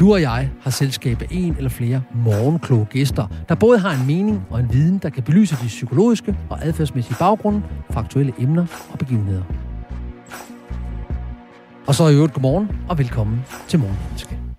[0.00, 4.06] Du og jeg har selskab af en eller flere morgenkloge gæster, der både har en
[4.06, 8.66] mening og en viden, der kan belyse de psykologiske og adfærdsmæssige baggrunde for aktuelle emner
[8.92, 9.42] og begivenheder.
[11.86, 14.49] Og så i øvrigt godmorgen og velkommen til Morgenmenneske.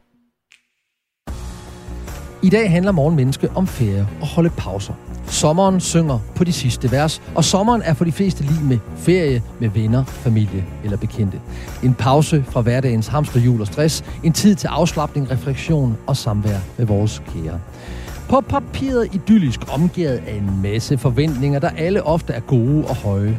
[2.44, 4.94] I dag handler Morgenmenneske om ferie og holde pauser.
[5.26, 9.44] Sommeren synger på de sidste vers, og sommeren er for de fleste lige med ferie
[9.60, 11.40] med venner, familie eller bekendte.
[11.84, 16.86] En pause fra hverdagens hamsterhjul og stress, en tid til afslappning, refleksion og samvær med
[16.86, 17.60] vores kære.
[18.30, 23.38] På papiret idyllisk omgivet af en masse forventninger, der alle ofte er gode og høje.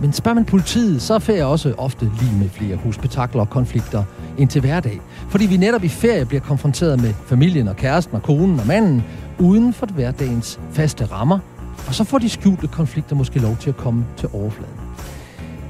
[0.00, 4.04] Men spørger man politiet, så er ferie også ofte lige med flere husbetakler og konflikter
[4.38, 5.00] end til hverdag.
[5.28, 9.04] Fordi vi netop i ferie bliver konfronteret med familien og kæresten og konen og manden,
[9.38, 11.38] uden for hverdagens faste rammer,
[11.88, 14.74] og så får de skjulte konflikter måske lov til at komme til overfladen.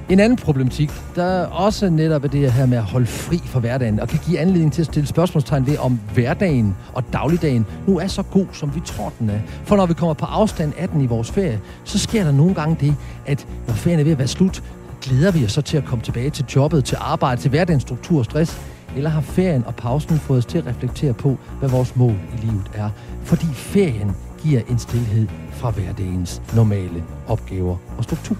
[0.09, 4.01] En anden problematik, der også netop er det her med at holde fri fra hverdagen,
[4.01, 8.07] og kan give anledning til at stille spørgsmålstegn ved, om hverdagen og dagligdagen nu er
[8.07, 9.39] så god, som vi tror, den er.
[9.65, 12.55] For når vi kommer på afstand af den i vores ferie, så sker der nogle
[12.55, 12.95] gange det,
[13.27, 14.63] at når ferien er ved at være slut,
[15.03, 18.19] glæder vi os så til at komme tilbage til jobbet, til arbejde, til hverdagens struktur
[18.19, 18.61] og stress,
[18.97, 22.47] eller har ferien og pausen fået os til at reflektere på, hvad vores mål i
[22.47, 22.91] livet er?
[23.23, 28.37] Fordi ferien giver en stillhed fra hverdagens normale opgaver og struktur.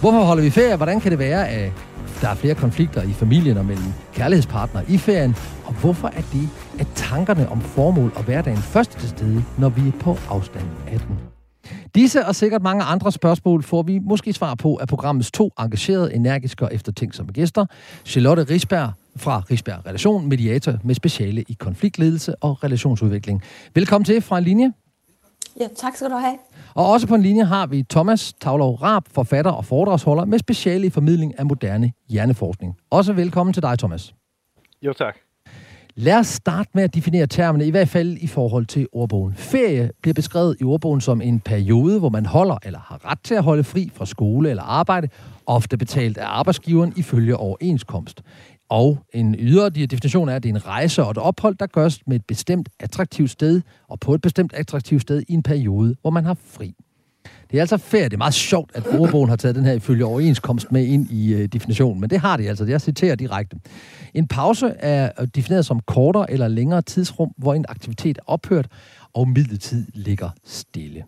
[0.00, 0.76] Hvorfor holder vi ferie?
[0.76, 1.72] Hvordan kan det være, at
[2.20, 5.36] der er flere konflikter i familien og mellem kærlighedspartnere i ferien?
[5.64, 6.48] Og hvorfor er det,
[6.78, 11.00] at tankerne om formål og hverdagen først til stede, når vi er på afstand af
[11.00, 11.39] den?
[11.94, 16.14] Disse og sikkert mange andre spørgsmål får vi måske svar på af programmets to engagerede,
[16.14, 17.66] energiske og eftertænksomme gæster.
[18.04, 23.42] Charlotte Risberg fra Risberg Relation, mediator med speciale i konfliktledelse og relationsudvikling.
[23.74, 24.72] Velkommen til fra en linje.
[25.60, 26.38] Ja, tak skal du have.
[26.74, 30.86] Og også på en linje har vi Thomas Tavlov Raab, forfatter og foredragsholder med speciale
[30.86, 32.76] i formidling af moderne hjerneforskning.
[32.90, 34.14] Også velkommen til dig, Thomas.
[34.82, 35.29] Jo, tak.
[35.94, 39.34] Lad os starte med at definere termene, i hvert fald i forhold til ordbogen.
[39.34, 43.34] Ferie bliver beskrevet i ordbogen som en periode, hvor man holder eller har ret til
[43.34, 45.08] at holde fri fra skole eller arbejde,
[45.46, 48.22] ofte betalt af arbejdsgiveren ifølge overenskomst.
[48.68, 52.00] Og en ydre definition er, at det er en rejse og et ophold, der gøres
[52.06, 56.10] med et bestemt attraktivt sted, og på et bestemt attraktivt sted i en periode, hvor
[56.10, 56.74] man har fri.
[57.50, 58.04] Det er altså fair.
[58.04, 61.32] Det er meget sjovt, at ordbogen har taget den her ifølge overenskomst med ind i
[61.32, 62.64] øh, definitionen, men det har de altså.
[62.64, 63.56] Jeg citerer direkte.
[64.14, 68.66] En pause er øh, defineret som kortere eller længere tidsrum, hvor en aktivitet er ophørt,
[69.14, 71.04] og midlertid ligger stille.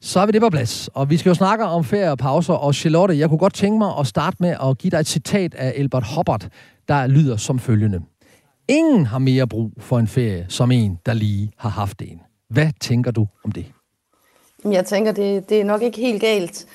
[0.00, 2.54] Så er vi det på plads, og vi skal jo snakke om ferie og pauser,
[2.54, 5.54] og Charlotte, jeg kunne godt tænke mig at starte med at give dig et citat
[5.54, 6.48] af Albert Hubbard,
[6.88, 8.00] der lyder som følgende.
[8.68, 12.20] Ingen har mere brug for en ferie, som en, der lige har haft en.
[12.50, 13.66] Hvad tænker du om det?
[14.64, 16.66] Jeg tænker, det, det er nok ikke helt galt.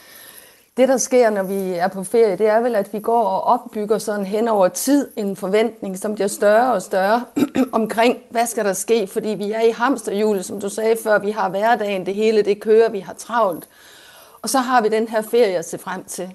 [0.78, 3.44] Det, der sker, når vi er på ferie, det er vel, at vi går og
[3.44, 7.26] opbygger sådan hen over tid en forventning, som bliver større og større
[7.72, 9.08] omkring, hvad skal der ske?
[9.08, 12.62] Fordi vi er i hamsterhjulet, som du sagde før, vi har hverdagen, det hele det
[12.62, 13.68] kører, vi har travlt.
[14.42, 16.32] Og så har vi den her ferie at se frem til.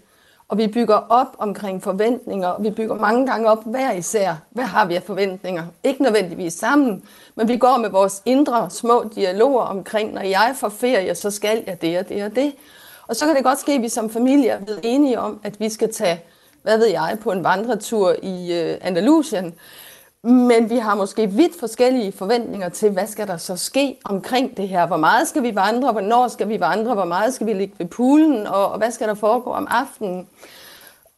[0.53, 4.35] Og vi bygger op omkring forventninger, og vi bygger mange gange op hver især.
[4.51, 5.65] Hvad har vi af forventninger?
[5.85, 7.03] Ikke nødvendigvis sammen,
[7.35, 11.65] men vi går med vores indre små dialoger omkring, når jeg får ferie, så skal
[11.67, 12.53] jeg det og det og det.
[13.07, 15.61] Og så kan det godt ske, at vi som familie er blevet enige om, at
[15.61, 16.21] vi skal tage,
[16.63, 19.55] hvad ved jeg, på en vandretur i øh, Andalusien.
[20.25, 24.69] Men vi har måske vidt forskellige forventninger til, hvad skal der så ske omkring det
[24.69, 24.87] her?
[24.87, 25.93] Hvor meget skal vi vandre?
[25.93, 26.95] Hvornår skal vi vandre?
[26.95, 28.47] Hvor meget skal vi ligge ved poolen?
[28.47, 30.29] Og, og hvad skal der foregå om aftenen?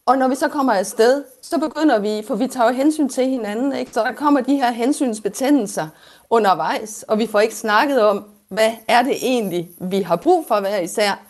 [0.07, 3.27] Og når vi så kommer afsted, så begynder vi, for vi tager jo hensyn til
[3.27, 3.93] hinanden, ikke?
[3.93, 5.89] så der kommer de her hensynsbetændelser
[6.31, 10.61] undervejs, og vi får ikke snakket om, hvad er det egentlig, vi har brug for
[10.61, 11.25] hver især.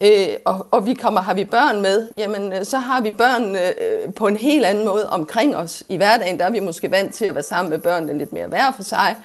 [0.00, 3.56] Øh, og, og vi kommer, har vi børn med, jamen øh, så har vi børn
[3.56, 5.82] øh, på en helt anden måde omkring os.
[5.88, 8.46] I hverdagen der er vi måske vant til at være sammen med børnene lidt mere
[8.46, 9.16] hver for sig.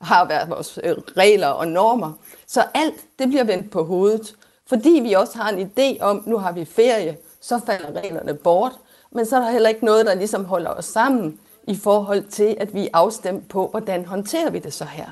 [0.00, 2.12] har været vores øh, regler og normer.
[2.46, 4.34] Så alt, det bliver vendt på hovedet.
[4.66, 8.72] Fordi vi også har en idé om, nu har vi ferie, så falder reglerne bort.
[9.10, 12.56] Men så er der heller ikke noget, der ligesom holder os sammen i forhold til,
[12.60, 15.10] at vi er afstemt på, hvordan håndterer vi det så her.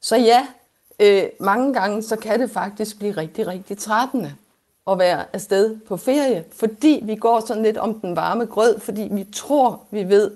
[0.00, 0.46] Så ja,
[1.02, 4.34] øh, mange gange så kan det faktisk blive rigtig, rigtig trættende
[4.90, 9.08] at være afsted på ferie, fordi vi går sådan lidt om den varme grød, fordi
[9.12, 10.30] vi tror, vi ved,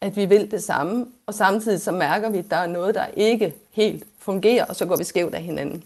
[0.00, 3.06] at vi vil det samme, og samtidig så mærker vi, at der er noget, der
[3.06, 5.82] ikke helt fungerer, og så går vi skævt af hinanden.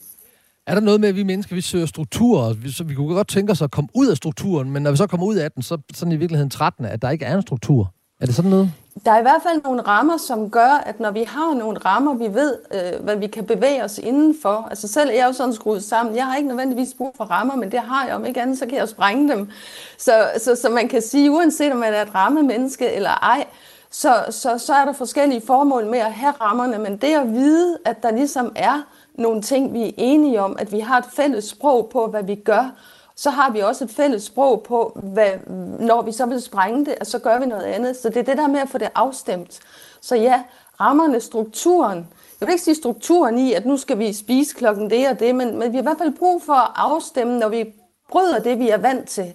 [0.66, 3.28] Er der noget med, at vi mennesker, vi søger strukturer, vi, så vi kunne godt
[3.28, 5.62] tænke os at komme ud af strukturen, men når vi så kommer ud af den,
[5.62, 7.92] så sådan i virkeligheden trættende, at der ikke er en struktur.
[8.20, 8.72] Er det sådan noget?
[9.04, 12.14] Der er i hvert fald nogle rammer, som gør, at når vi har nogle rammer,
[12.14, 14.66] vi ved, øh, hvad vi kan bevæge os indenfor.
[14.70, 16.16] Altså selv er jeg jo sådan skruet sammen.
[16.16, 18.14] Jeg har ikke nødvendigvis brug for rammer, men det har jeg.
[18.14, 19.50] Om ikke andet, så kan jeg sprænge dem.
[19.98, 23.46] Så, så, så man kan sige, uanset om man er et rammemenneske eller ej,
[23.90, 26.78] så, så, så er der forskellige formål med at have rammerne.
[26.78, 28.82] Men det at vide, at der ligesom er
[29.14, 32.34] nogle ting, vi er enige om, at vi har et fælles sprog på, hvad vi
[32.34, 32.70] gør,
[33.16, 35.30] så har vi også et fælles sprog på, hvad,
[35.78, 37.96] når vi så vil sprænge det, og så gør vi noget andet.
[37.96, 39.60] Så det er det der med at få det afstemt.
[40.00, 40.42] Så ja,
[40.80, 42.08] rammerne, strukturen.
[42.40, 45.34] Jeg vil ikke sige strukturen i, at nu skal vi spise klokken det og det,
[45.34, 47.74] men, men vi har i hvert fald brug for at afstemme, når vi
[48.10, 49.32] bryder det, vi er vant til.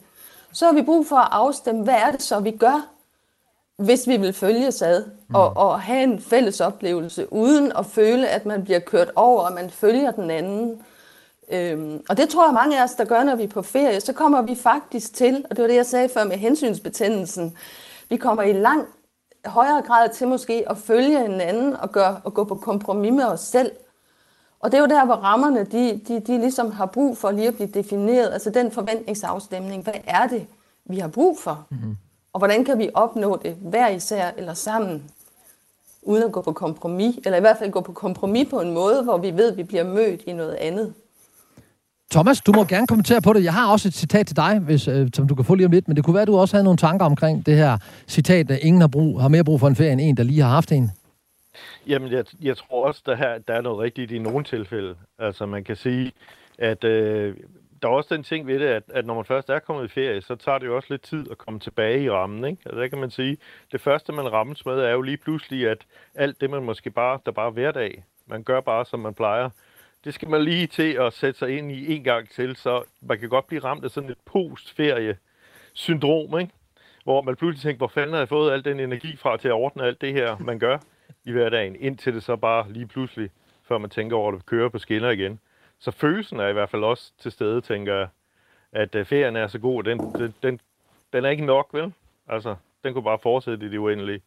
[0.51, 2.87] Så har vi brug for at afstemme, hvad er det så, vi gør,
[3.77, 5.35] hvis vi vil følge ad mm.
[5.35, 9.53] og, og have en fælles oplevelse, uden at føle, at man bliver kørt over, og
[9.53, 10.81] man følger den anden.
[11.51, 14.01] Øhm, og det tror jeg mange af os, der gør, når vi er på ferie,
[14.01, 17.57] så kommer vi faktisk til, og det var det, jeg sagde før med hensynsbetændelsen,
[18.09, 18.87] vi kommer i lang
[19.45, 23.39] højere grad til måske at følge hinanden og, gøre, og gå på kompromis med os
[23.39, 23.71] selv.
[24.59, 27.47] Og det er jo der, hvor rammerne, de, de, de ligesom har brug for lige
[27.47, 30.47] at blive defineret, altså den forventningsafstemning, hvad er det,
[30.85, 31.65] vi har brug for?
[31.69, 31.97] Mm-hmm.
[32.33, 35.11] Og hvordan kan vi opnå det hver især eller sammen,
[36.01, 39.03] uden at gå på kompromis, eller i hvert fald gå på kompromis på en måde,
[39.03, 40.93] hvor vi ved, at vi bliver mødt i noget andet.
[42.11, 43.43] Thomas, du må gerne kommentere på det.
[43.43, 45.71] Jeg har også et citat til dig, hvis, øh, som du kan få lige om
[45.71, 47.77] lidt, men det kunne være, at du også havde nogle tanker omkring det her
[48.07, 50.41] citat, at ingen har, brug, har mere brug for en ferie end en, der lige
[50.41, 50.91] har haft en.
[51.87, 54.95] Jamen, jeg, jeg tror også, der, her, der er noget rigtigt i nogle tilfælde.
[55.19, 56.11] Altså, man kan sige,
[56.57, 57.35] at øh,
[57.81, 59.87] der er også den ting ved det, at, at når man først er kommet i
[59.87, 62.45] ferie, så tager det jo også lidt tid at komme tilbage i rammen.
[62.45, 62.61] Ikke?
[62.65, 63.37] Altså, der kan man sige,
[63.71, 65.77] det første, man rammes med, er jo lige pludselig, at
[66.15, 69.49] alt det, man måske bare, der bare er hverdag, man gør bare, som man plejer,
[70.07, 73.19] det skal man lige til at sætte sig ind i en gang til, så man
[73.19, 76.53] kan godt blive ramt af sådan et postferie-syndrom, ikke?
[77.03, 79.53] hvor man pludselig tænker, hvor fanden har jeg fået al den energi fra til at
[79.53, 80.77] ordne alt det her, man gør
[81.25, 83.29] i hverdagen, indtil det så bare lige pludselig,
[83.63, 85.39] før man tænker over det, kører på skinner igen.
[85.79, 88.07] Så følelsen er i hvert fald også til stede, tænker jeg,
[88.71, 90.59] at øh, ferien er så god, den, den, den,
[91.13, 91.93] den er ikke nok, vel?
[92.27, 94.21] Altså, den kunne bare fortsætte i det uendelige.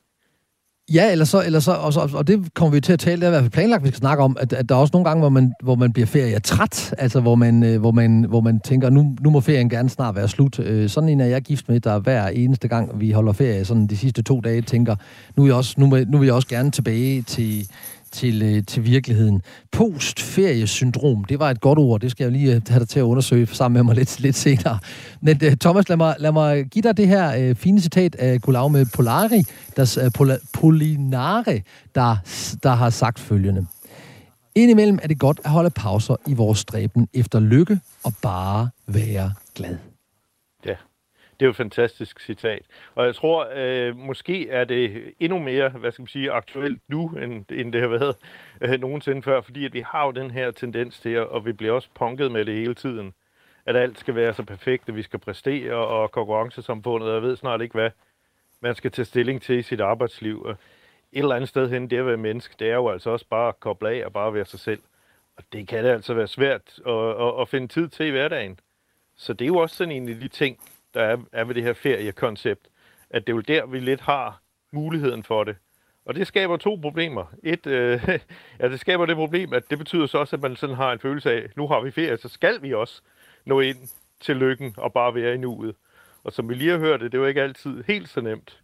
[0.95, 3.23] Ja, eller så, eller så og, så, og det kommer vi til at tale, det
[3.23, 5.09] er i hvert fald planlagt, vi skal snakke om, at, at der er også nogle
[5.09, 8.41] gange, hvor man, hvor man bliver ferie træt, altså hvor man, øh, hvor man, hvor
[8.41, 10.59] man tænker, nu, nu må ferien gerne snart være slut.
[10.59, 13.87] Øh, sådan en er jeg gift med, der hver eneste gang, vi holder ferie, sådan
[13.87, 14.97] de sidste to dage, tænker,
[15.37, 17.69] nu, er jeg også, nu, nu vil jeg også gerne tilbage til,
[18.13, 19.43] til, øh, til virkeligheden.
[19.73, 23.03] Postferiesyndrom, det var et godt ord, det skal jeg lige øh, have dig til at
[23.03, 24.79] undersøge sammen med mig lidt, lidt senere.
[25.21, 28.41] Men øh, Thomas, lad mig, lad mig give dig det her øh, fine citat af
[28.41, 29.43] Guillaume Polari,
[29.77, 31.61] der, uh, øh, Pol- Polinare,
[31.95, 32.17] der,
[32.63, 33.67] der har sagt følgende.
[34.55, 39.33] Indimellem er det godt at holde pauser i vores stræben efter lykke og bare være
[39.55, 39.90] glad.
[41.41, 42.63] Det er jo et fantastisk citat.
[42.95, 47.09] Og jeg tror, øh, måske er det endnu mere, hvad skal man sige, aktuelt nu,
[47.09, 48.17] end, end det har været
[48.61, 51.73] øh, nogensinde før, fordi at vi har jo den her tendens til, og vi bliver
[51.73, 53.15] også punket med det hele tiden,
[53.67, 57.37] at alt skal være så perfekt, at vi skal præstere, og konkurrencesamfundet, og jeg ved
[57.37, 57.91] snart ikke, hvad
[58.61, 60.47] man skal tage stilling til i sit arbejdsliv.
[61.13, 63.49] Et eller andet sted hen, det at være menneske, det er jo altså også bare
[63.49, 64.81] at koble af og bare være sig selv.
[65.37, 68.59] Og det kan det altså være svært at, at, at finde tid til i hverdagen.
[69.17, 70.59] Så det er jo også sådan en af de ting,
[70.95, 72.69] der er, er ved det her feriekoncept,
[73.11, 74.43] at det er jo der, vi lidt har
[74.73, 75.57] muligheden for det.
[76.07, 77.25] Og det skaber to problemer.
[77.43, 78.09] Et, øh,
[78.61, 80.99] ja, det skaber det problem, at det betyder så også, at man sådan har en
[80.99, 83.03] følelse af, nu har vi ferie, så skal vi også
[83.47, 83.77] nå ind
[84.21, 85.75] til lykken og bare være i nuet.
[86.25, 88.61] Og som vi lige har hørt det, det er jo ikke altid helt så nemt,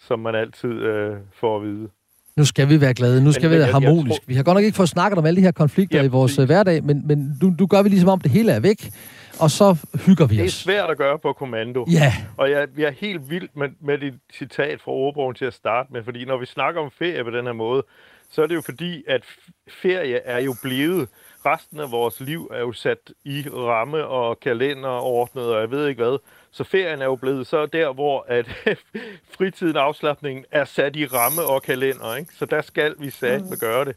[0.00, 1.88] som man altid øh, får at vide.
[2.36, 4.20] Nu skal vi være glade, nu skal men, vi være harmonisk.
[4.20, 4.24] Tror...
[4.26, 6.36] Vi har godt nok ikke fået snakket om alle de her konflikter ja, i vores
[6.36, 6.46] præcis.
[6.46, 8.90] hverdag, men, men nu, nu gør vi ligesom om, det hele er væk
[9.40, 10.38] og så hygger vi os.
[10.38, 11.86] Det er svært at gøre på kommando.
[11.90, 12.12] Ja.
[12.36, 15.92] Og jeg, jeg er helt vild med, med dit citat fra ordbogen til at starte
[15.92, 17.82] med, fordi når vi snakker om ferie på den her måde,
[18.30, 19.22] så er det jo fordi, at
[19.68, 21.08] ferie er jo blevet,
[21.46, 25.88] resten af vores liv er jo sat i ramme og kalender ordnet, og jeg ved
[25.88, 26.18] ikke hvad.
[26.50, 28.46] Så ferien er jo blevet så der, hvor at
[29.36, 32.34] fritiden afslappningen er sat i ramme og kalender, ikke?
[32.34, 33.96] Så der skal vi sat med gøre det.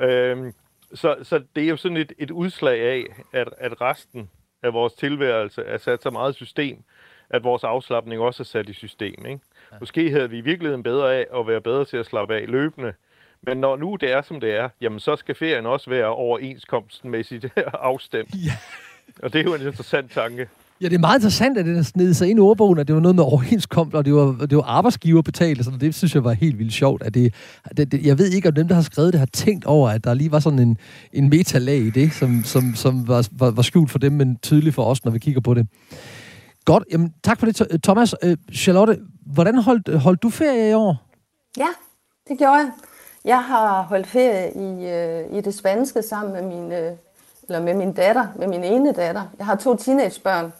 [0.00, 0.52] Øhm,
[0.94, 4.30] så, så det er jo sådan et, et udslag af, at, at resten
[4.62, 6.82] af vores tilværelse er sat så meget i system,
[7.30, 9.26] at vores afslappning også er sat i system.
[9.26, 9.40] Ikke?
[9.72, 9.76] Ja.
[9.80, 12.92] Måske havde vi i virkeligheden bedre af at være bedre til at slappe af løbende,
[13.42, 17.46] men når nu det er, som det er, jamen så skal ferien også være overenskomstenmæssigt
[17.56, 18.34] afstemt.
[18.34, 18.52] Ja.
[19.22, 20.48] Og det er jo en interessant tanke.
[20.82, 23.00] Ja, det er meget interessant, at det sned sig ind i ordbogen, at det var
[23.00, 26.58] noget med overenskomst, og det var, det var arbejdsgiverbetalt, og det synes jeg var helt
[26.58, 27.02] vildt sjovt.
[27.02, 27.34] At det,
[27.76, 30.04] det, det, jeg ved ikke, om dem, der har skrevet det, har tænkt over, at
[30.04, 30.78] der lige var sådan en,
[31.12, 34.74] en metalag i det, som, som, som var, var, var skjult for dem, men tydeligt
[34.74, 35.66] for os, når vi kigger på det.
[36.64, 38.14] Godt, jamen tak for det, Thomas.
[38.22, 40.96] Øh, Charlotte, hvordan holdt, holdt du ferie i år?
[41.58, 41.68] Ja,
[42.28, 42.70] det gjorde jeg.
[43.24, 46.92] Jeg har holdt ferie i, øh, i det spanske sammen med min, øh,
[47.48, 49.22] eller med min datter, med min ene datter.
[49.38, 50.52] Jeg har to teenagebørn,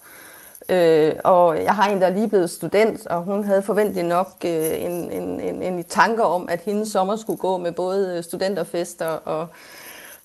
[0.72, 4.28] øh, og jeg har en, der er lige blevet student, og hun havde forventeligt nok
[4.44, 8.24] øh, en, en, en, en tanke om, at hendes sommer skulle gå med både øh,
[8.24, 9.48] studenterfester og,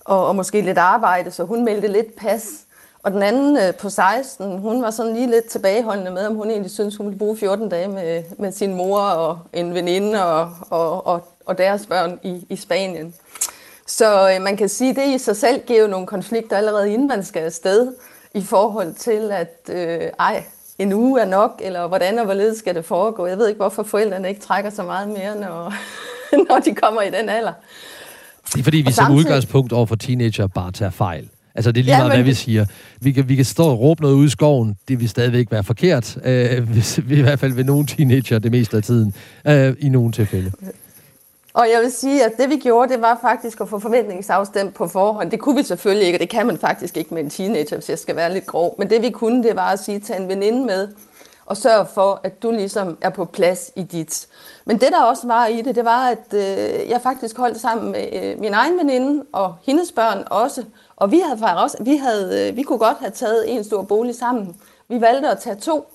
[0.04, 2.64] og, og måske lidt arbejde, så hun meldte lidt pas.
[3.02, 6.50] Og den anden øh, på 16, hun var sådan lige lidt tilbageholdende med, om hun
[6.50, 10.50] egentlig synes, hun ville bruge 14 dage med, med sin mor og en veninde og,
[10.70, 13.14] og, og, og deres børn i, i Spanien.
[13.86, 16.92] Så øh, man kan sige, at det i sig selv giver jo nogle konflikter allerede
[16.92, 17.92] inden man skal afsted
[18.38, 20.44] i forhold til, at øh, ej,
[20.78, 23.26] en uge er nok, eller hvordan og hvorledes skal det foregå.
[23.26, 25.74] Jeg ved ikke, hvorfor forældrene ikke trækker så meget mere, når,
[26.48, 27.52] når de kommer i den alder.
[28.52, 31.28] Det er fordi, vi som udgangspunkt over for teenager bare tager fejl.
[31.54, 32.66] Altså, det er lige ja, meget, hvad vi siger.
[33.00, 34.76] Vi kan, vi kan stå og råbe noget ude i skoven.
[34.88, 36.18] Det vil stadigvæk være forkert.
[36.24, 39.14] Øh, hvis, I hvert fald ved nogle teenager det meste af tiden.
[39.46, 40.52] Øh, I nogle tilfælde.
[41.58, 44.88] Og jeg vil sige, at det vi gjorde, det var faktisk at få forventningsafstemt på
[44.88, 45.30] forhånd.
[45.30, 47.90] Det kunne vi selvfølgelig ikke, og det kan man faktisk ikke med en teenager, hvis
[47.90, 48.74] jeg skal være lidt grov.
[48.78, 50.88] Men det vi kunne, det var at sige, tag en veninde med,
[51.46, 54.28] og sørg for, at du ligesom er på plads i dit.
[54.64, 57.92] Men det, der også var i det, det var, at øh, jeg faktisk holdt sammen
[57.92, 60.64] med øh, min egen veninde og hendes børn også.
[60.96, 63.82] Og vi havde faktisk også, vi, havde, øh, vi kunne godt have taget en stor
[63.82, 64.56] bolig sammen.
[64.88, 65.86] Vi valgte at tage to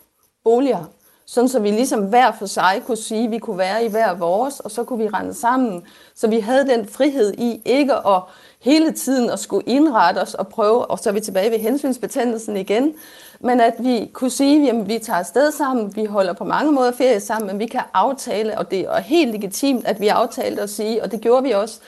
[0.43, 0.85] boliger,
[1.25, 4.13] sådan så vi ligesom hver for sig kunne sige, at vi kunne være i hver
[4.13, 5.83] vores, og så kunne vi rende sammen.
[6.15, 8.21] Så vi havde den frihed i ikke at
[8.59, 12.57] hele tiden at skulle indrette os og prøve, og så er vi tilbage ved hensynsbetændelsen
[12.57, 12.93] igen,
[13.39, 16.91] men at vi kunne sige, at vi tager afsted sammen, vi holder på mange måder
[16.91, 20.69] ferie sammen, men vi kan aftale, og det er helt legitimt, at vi aftalte at
[20.69, 21.79] sige, og det gjorde vi også,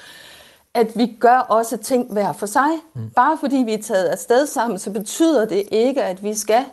[0.73, 2.69] at vi gør også ting hver for sig.
[2.93, 3.09] Mm.
[3.15, 6.65] Bare fordi vi er taget afsted sammen, så betyder det ikke, at vi skal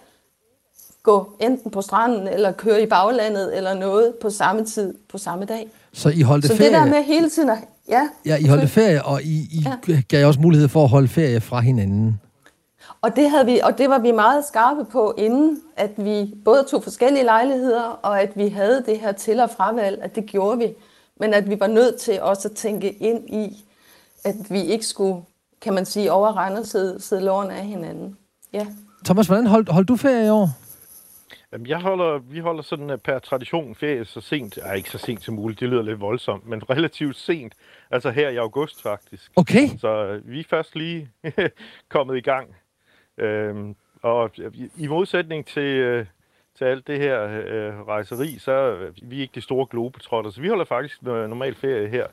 [1.02, 5.44] gå enten på stranden, eller køre i baglandet, eller noget på samme tid, på samme
[5.44, 5.68] dag.
[5.92, 6.70] Så I holdte så ferie?
[6.70, 7.58] Så det der med hele tiden at...
[7.88, 10.00] Ja, ja I holdte ferie, og I, I ja.
[10.08, 12.20] gav også mulighed for at holde ferie fra hinanden.
[13.02, 16.64] Og det, havde vi, og det var vi meget skarpe på, inden at vi både
[16.70, 20.58] tog forskellige lejligheder, og at vi havde det her til- og fravalg, at det gjorde
[20.58, 20.74] vi.
[21.20, 23.64] Men at vi var nødt til også at tænke ind i,
[24.24, 25.22] at vi ikke skulle,
[25.62, 28.16] kan man sige, overrende sidde, sidde lårene af hinanden.
[28.52, 28.66] Ja.
[29.04, 30.48] Thomas, hvordan holdt, holdt du ferie i år?
[31.52, 34.98] Jamen, jeg holder, vi holder sådan uh, per tradition ferie så sent, ej, ikke så
[34.98, 37.54] sent som muligt, det lyder lidt voldsomt, men relativt sent,
[37.90, 39.32] altså her i august faktisk.
[39.36, 39.68] Okay.
[39.78, 41.08] Så uh, vi er først lige
[41.88, 42.56] kommet i gang.
[43.18, 44.30] Øhm, og
[44.76, 46.06] i modsætning til, uh,
[46.58, 50.48] til alt det her uh, rejseri, så er vi ikke de store globetrotter, så vi
[50.48, 52.06] holder faktisk normal ferie her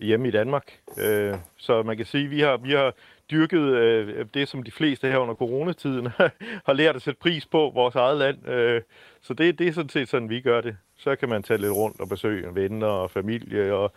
[0.00, 0.78] hjemme i Danmark.
[0.98, 2.94] Øh, så man kan sige, at vi har, vi har
[3.30, 6.08] dyrket øh, det, som de fleste her under coronatiden
[6.66, 8.48] har lært at sætte pris på, vores eget land.
[8.48, 8.82] Øh,
[9.22, 10.76] så det, det er sådan set sådan, vi gør det.
[10.96, 13.92] Så kan man tage lidt rundt og besøge venner og familie og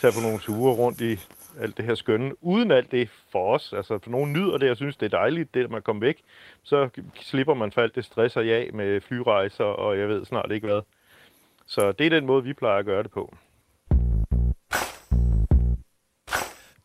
[0.00, 1.18] tage på nogle ture rundt i
[1.60, 2.44] alt det her skønne.
[2.44, 3.72] Uden alt det for os.
[3.72, 6.22] Altså, for nogen nyder det, jeg synes, det er dejligt, det at man kommer væk.
[6.62, 6.88] Så
[7.20, 10.66] slipper man for alt det stress og jag med flyrejser, og jeg ved snart ikke
[10.66, 10.80] hvad.
[11.66, 13.34] Så det er den måde, vi plejer at gøre det på.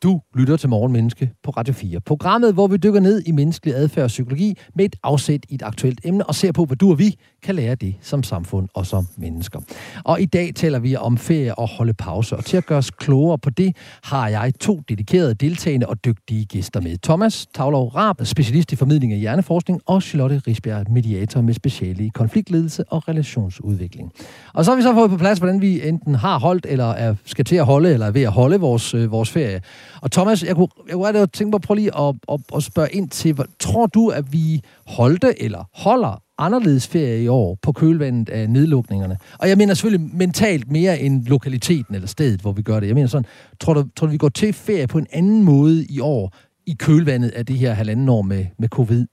[0.03, 1.99] Du lytter til Morgenmenneske på Radio 4.
[1.99, 5.61] Programmet, hvor vi dykker ned i menneskelig adfærd og psykologi med et afsæt i et
[5.61, 8.85] aktuelt emne og ser på, hvad du og vi kan lære det som samfund og
[8.85, 9.59] som mennesker.
[10.03, 12.37] Og i dag taler vi om ferie og holde pause.
[12.37, 16.45] Og til at gøre os klogere på det, har jeg to dedikerede deltagende og dygtige
[16.45, 16.97] gæster med.
[16.97, 22.09] Thomas Tavlov Raab, specialist i formidling af hjerneforskning, og Charlotte Risbjerg, mediator med speciale i
[22.13, 24.11] konfliktledelse og relationsudvikling.
[24.53, 27.15] Og så har vi så fået på plads, hvordan vi enten har holdt, eller er,
[27.25, 29.61] skal til at holde, eller er ved at holde vores, øh, vores ferie.
[30.01, 32.89] Og Thomas, jeg kunne, jeg kunne tænke mig at prøve lige at, at, at spørge
[32.91, 37.71] ind til, hvad, tror du, at vi holdte eller holder anderledes ferie i år på
[37.71, 39.17] kølvandet af nedlukningerne?
[39.39, 42.87] Og jeg mener selvfølgelig mentalt mere end lokaliteten eller stedet, hvor vi gør det.
[42.87, 43.25] Jeg mener sådan,
[43.59, 46.33] tror du, tror du vi går til ferie på en anden måde i år
[46.67, 49.05] i kølvandet af det her halvanden år med, med covid?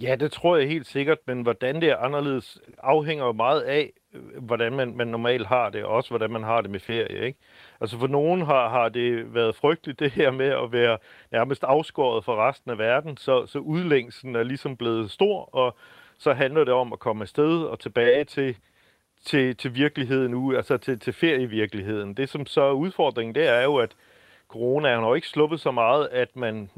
[0.00, 3.92] Ja, det tror jeg helt sikkert, men hvordan det er anderledes afhænger jo meget af,
[4.14, 7.26] øh, hvordan man, man normalt har det, og også hvordan man har det med ferie.
[7.26, 7.38] Ikke?
[7.80, 10.98] Altså for nogen har, har det været frygteligt det her med at være
[11.32, 15.76] nærmest afskåret fra resten af verden, så, så udlængsen er ligesom blevet stor, og
[16.18, 18.56] så handler det om at komme afsted og tilbage til,
[19.24, 22.14] til, til virkeligheden nu, altså til, til ferievirkeligheden.
[22.14, 23.96] Det som så er udfordringen, det er jo, at
[24.48, 26.70] corona har jo ikke sluppet så meget, at man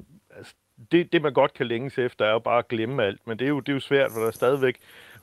[0.93, 3.27] det, det, man godt kan længes efter, er jo bare at glemme alt.
[3.27, 4.77] Men det er jo, det er jo svært, for der er stadigvæk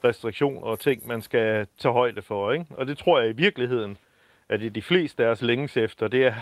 [0.03, 2.51] restriktioner og ting, man skal tage højde for.
[2.51, 2.65] Ikke?
[2.69, 3.97] Og det tror jeg i virkeligheden,
[4.49, 6.33] at det de fleste af os længes efter, det er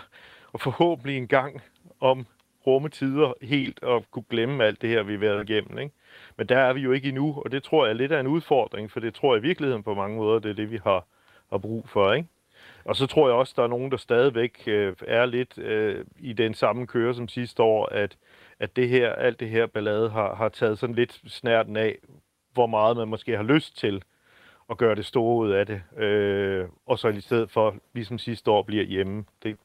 [0.54, 1.62] at forhåbentlig en gang
[2.00, 2.26] om
[2.68, 5.80] rumme tider helt og kunne glemme alt det her, vi har været igennem.
[5.80, 5.94] Ikke?
[6.38, 8.28] Men der er vi jo ikke endnu, og det tror jeg er lidt af en
[8.28, 11.06] udfordring, for det tror jeg i virkeligheden på mange måder, det er det, vi har,
[11.50, 12.14] har brug for.
[12.14, 12.28] Ikke?
[12.86, 16.34] Og så tror jeg også, der er nogen, der stadigvæk øh, er lidt øh, i
[16.34, 18.18] den samme køre som sidste år, at
[18.60, 21.98] at det her, alt det her ballade har, har taget sådan lidt snærten af,
[22.54, 24.04] hvor meget man måske har lyst til
[24.70, 28.52] at gøre det store ud af det, øh, og så i stedet for, ligesom sidste
[28.52, 29.26] år, bliver hjemme.
[29.44, 29.58] Det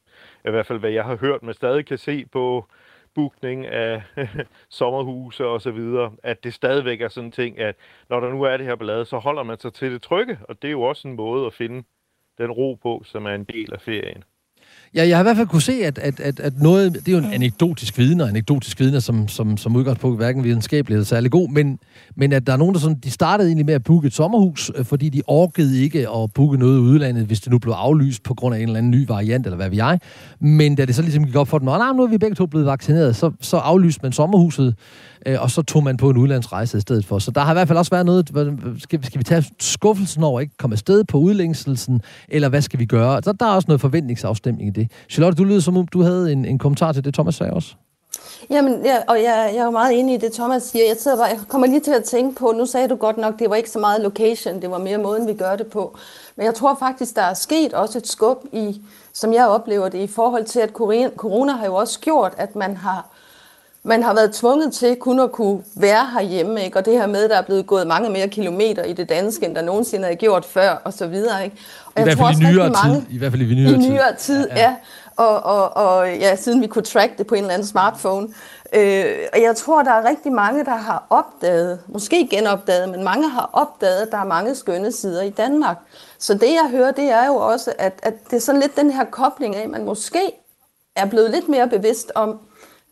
[0.45, 2.67] er i hvert fald, hvad jeg har hørt, man stadig kan se på
[3.15, 4.03] bookning af
[4.69, 7.77] sommerhuse og så videre, at det stadigvæk er sådan en ting, at
[8.09, 10.63] når der nu er det her ballade, så holder man sig til det trygge, og
[10.63, 11.85] det er jo også en måde at finde
[12.39, 14.25] den ro på, som er en del af ferien.
[14.97, 17.13] Ja, jeg har i hvert fald kunne se, at, at, at, at noget, det er
[17.13, 21.31] jo en anekdotisk viden, og anekdotisk viden som, som, som udgangspunkt hverken videnskabeligt eller særlig
[21.31, 21.79] god, men,
[22.17, 24.71] men at der er nogen, der sådan, de startede egentlig med at booke et sommerhus,
[24.77, 28.23] øh, fordi de orkede ikke at booke noget i udlandet, hvis det nu blev aflyst
[28.23, 29.99] på grund af en eller anden ny variant, eller hvad vi jeg.
[30.41, 32.47] Men da det så ligesom gik op for dem, nej, nu er vi begge to
[32.47, 34.75] blevet vaccineret, så, så aflyste man sommerhuset,
[35.27, 37.19] øh, og så tog man på en udlandsrejse i stedet for.
[37.19, 38.29] Så der har i hvert fald også været noget,
[38.79, 42.85] skal, skal vi tage skuffelsen over ikke komme afsted på udlængselsen, eller hvad skal vi
[42.85, 43.23] gøre?
[43.23, 44.84] Så der er også noget forventningsafstemning i det.
[45.11, 47.75] Charlotte, du lyder som om, du havde en, en kommentar til det, Thomas sagde også.
[48.51, 50.85] Jamen, ja, og jeg, jeg er jo meget enig i det, Thomas siger.
[50.87, 53.39] Jeg, sidder bare, jeg kommer lige til at tænke på, nu sagde du godt nok,
[53.39, 55.97] det var ikke så meget location, det var mere måden, vi gør det på.
[56.37, 59.99] Men jeg tror faktisk, der er sket også et skub i, som jeg oplever det,
[59.99, 60.71] i forhold til, at
[61.17, 63.14] corona har jo også gjort, at man har
[63.85, 66.79] man har været tvunget til kun at kunne være herhjemme, ikke?
[66.79, 69.55] og det her med, der er blevet gået mange mere kilometer i det danske, end
[69.55, 71.45] der nogensinde er gjort før, og så videre.
[71.45, 71.57] Ikke?
[71.87, 73.07] Og I, jeg hvert fald tror i nyere mange, tid.
[73.11, 74.19] I hvert fald i nyere, i nyere tid.
[74.19, 74.69] tid ja, ja.
[74.69, 74.77] ja.
[75.17, 78.29] Og, og, og ja, siden vi kunne track det på en eller anden smartphone.
[78.75, 83.29] Øh, og jeg tror, der er rigtig mange, der har opdaget, måske genopdaget, men mange
[83.29, 85.77] har opdaget, at der er mange skønne sider i Danmark.
[86.19, 88.91] Så det, jeg hører, det er jo også, at, at det er sådan lidt den
[88.91, 90.33] her kobling af, at man måske
[90.97, 92.39] er blevet lidt mere bevidst om,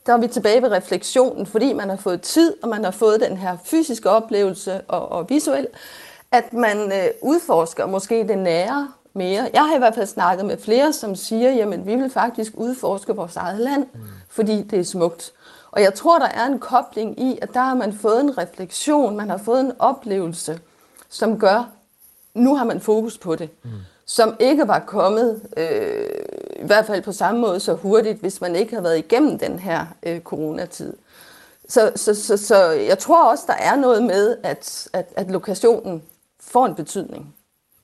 [0.07, 3.21] der er vi tilbage ved refleksionen, fordi man har fået tid, og man har fået
[3.21, 5.67] den her fysiske oplevelse og, og visuel,
[6.33, 9.51] at man øh, udforsker måske det nære mere.
[9.53, 13.17] Jeg har i hvert fald snakket med flere, som siger, jamen vi vil faktisk udforske
[13.17, 14.01] vores eget land, mm.
[14.29, 15.33] fordi det er smukt.
[15.71, 19.17] Og jeg tror, der er en kobling i, at der har man fået en refleksion,
[19.17, 20.61] man har fået en oplevelse,
[21.09, 21.71] som gør,
[22.35, 23.51] nu har man fokus på det.
[23.62, 23.71] Mm.
[24.12, 26.09] Som ikke var kommet, øh,
[26.62, 29.59] i hvert fald på samme måde så hurtigt, hvis man ikke har været igennem den
[29.59, 30.92] her øh, coronatid.
[31.68, 36.03] Så, så, så, så jeg tror også, der er noget med, at, at, at lokationen
[36.40, 37.35] får en betydning.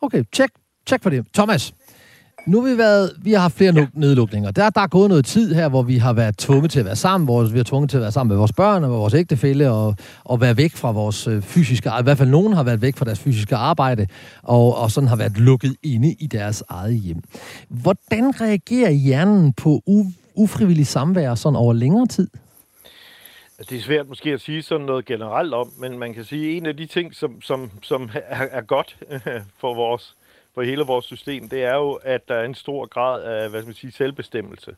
[0.01, 0.53] Okay, check,
[0.87, 1.27] check for det.
[1.35, 1.75] Thomas,
[2.47, 3.87] nu har vi, været, vi har haft flere ja.
[3.93, 4.51] nedlukninger.
[4.51, 6.97] Der, der er gået noget tid her, hvor vi har været tvunget til at være
[6.97, 9.71] sammen, hvor vi har tvunget til at være sammen med vores børn og vores ægtefælle,
[9.71, 12.97] og, og være væk fra vores øh, fysiske I hvert fald nogen har været væk
[12.97, 14.07] fra deres fysiske arbejde,
[14.43, 17.23] og, og sådan har været lukket inde i deres eget hjem.
[17.69, 22.29] Hvordan reagerer hjernen på u- ufrivillig samvær sådan over længere tid?
[23.71, 26.57] Det er svært måske at sige sådan noget generelt om, men man kan sige, at
[26.57, 28.97] en af de ting, som, som, som er, er godt
[29.61, 30.17] for vores
[30.59, 33.61] for hele vores system, det er jo, at der er en stor grad af, hvad
[33.61, 34.77] skal man sige, selvbestemmelse.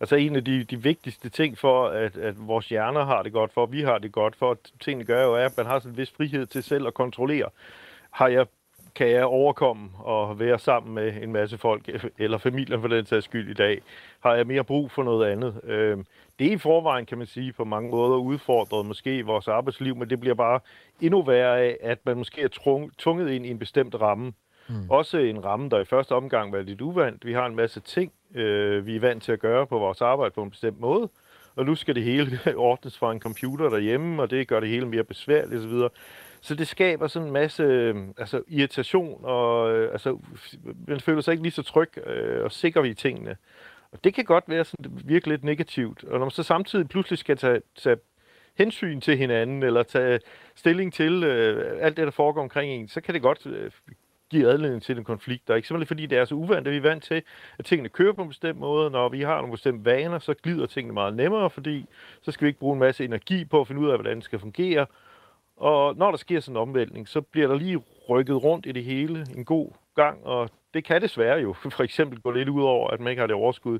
[0.00, 3.52] Altså en af de, de vigtigste ting for, at, at vores hjerner har det godt,
[3.52, 5.78] for at vi har det godt, for at tingene gør jo, er, at man har
[5.78, 7.48] sådan en vis frihed til selv at kontrollere.
[8.10, 8.46] Har jeg,
[8.94, 13.24] kan jeg overkomme og være sammen med en masse folk, eller familien for den sags
[13.24, 13.82] skyld i dag?
[14.20, 15.60] Har jeg mere brug for noget andet?
[15.64, 16.06] Øhm,
[16.38, 20.10] det er i forvejen, kan man sige, på mange måder udfordret måske vores arbejdsliv, men
[20.10, 20.60] det bliver bare
[21.00, 24.32] endnu værre af, at man måske er tvunget ind i en bestemt ramme.
[24.68, 24.90] Mm.
[24.90, 27.26] Også en ramme, der i første omgang var lidt uvandt.
[27.26, 30.34] Vi har en masse ting, øh, vi er vant til at gøre på vores arbejde
[30.34, 31.08] på en bestemt måde,
[31.56, 34.86] og nu skal det hele ordnes fra en computer derhjemme, og det gør det hele
[34.86, 35.88] mere besværligt osv.
[36.40, 40.18] Så det skaber sådan en masse øh, altså, irritation, og øh, altså,
[40.86, 43.36] man føler sig ikke lige så tryg øh, og sikker ved tingene.
[43.92, 46.04] Og det kan godt være sådan, virkelig lidt negativt.
[46.04, 47.96] Og når man så samtidig pludselig skal tage, tage
[48.58, 50.20] hensyn til hinanden, eller tage
[50.54, 53.70] stilling til øh, alt det, der foregår omkring en, så kan det godt øh,
[54.30, 55.48] give adledning til en konflikt.
[55.48, 57.22] Der er ikke simpelthen fordi, det er så uvant, at vi er vant til,
[57.58, 58.90] at tingene kører på en bestemt måde.
[58.90, 61.86] Når vi har nogle bestemte vaner, så glider tingene meget nemmere, fordi
[62.22, 64.24] så skal vi ikke bruge en masse energi på at finde ud af, hvordan det
[64.24, 64.86] skal fungere.
[65.56, 68.84] Og når der sker sådan en omvæltning, så bliver der lige rykket rundt i det
[68.84, 72.90] hele en god gang, og det kan desværre jo for eksempel gå lidt ud over,
[72.90, 73.78] at man ikke har det overskud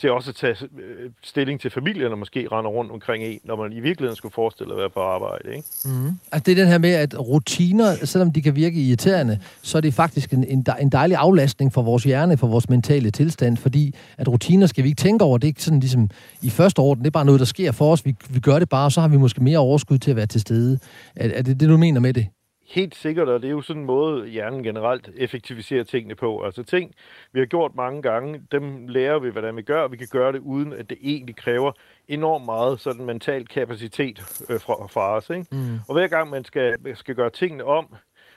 [0.00, 3.56] til også at tage øh, stilling til familien, og måske render rundt omkring en, når
[3.56, 5.56] man i virkeligheden skulle forestille at være på arbejde.
[5.56, 5.68] Ikke?
[5.84, 6.18] Mm.
[6.32, 9.82] Altså det er den her med, at rutiner, selvom de kan virke irriterende, så er
[9.82, 14.28] det faktisk en, en dejlig aflastning for vores hjerne, for vores mentale tilstand, fordi at
[14.28, 15.38] rutiner skal vi ikke tænke over.
[15.38, 16.10] Det er ikke sådan ligesom
[16.42, 18.06] i første orden, det er bare noget, der sker for os.
[18.06, 20.26] Vi, vi gør det bare, og så har vi måske mere overskud til at være
[20.26, 20.78] til stede.
[21.16, 22.26] Er, er det det, du mener med det?
[22.70, 26.44] Helt sikkert, og det er jo sådan en måde, hjernen generelt effektiviserer tingene på.
[26.44, 26.94] Altså ting,
[27.32, 30.32] vi har gjort mange gange, dem lærer vi, hvordan vi gør, og vi kan gøre
[30.32, 31.72] det uden, at det egentlig kræver
[32.08, 35.30] enormt meget sådan mental kapacitet øh, fra, fra os.
[35.30, 35.46] Ikke?
[35.52, 35.78] Mm.
[35.88, 37.94] Og hver gang man skal, skal gøre tingene om,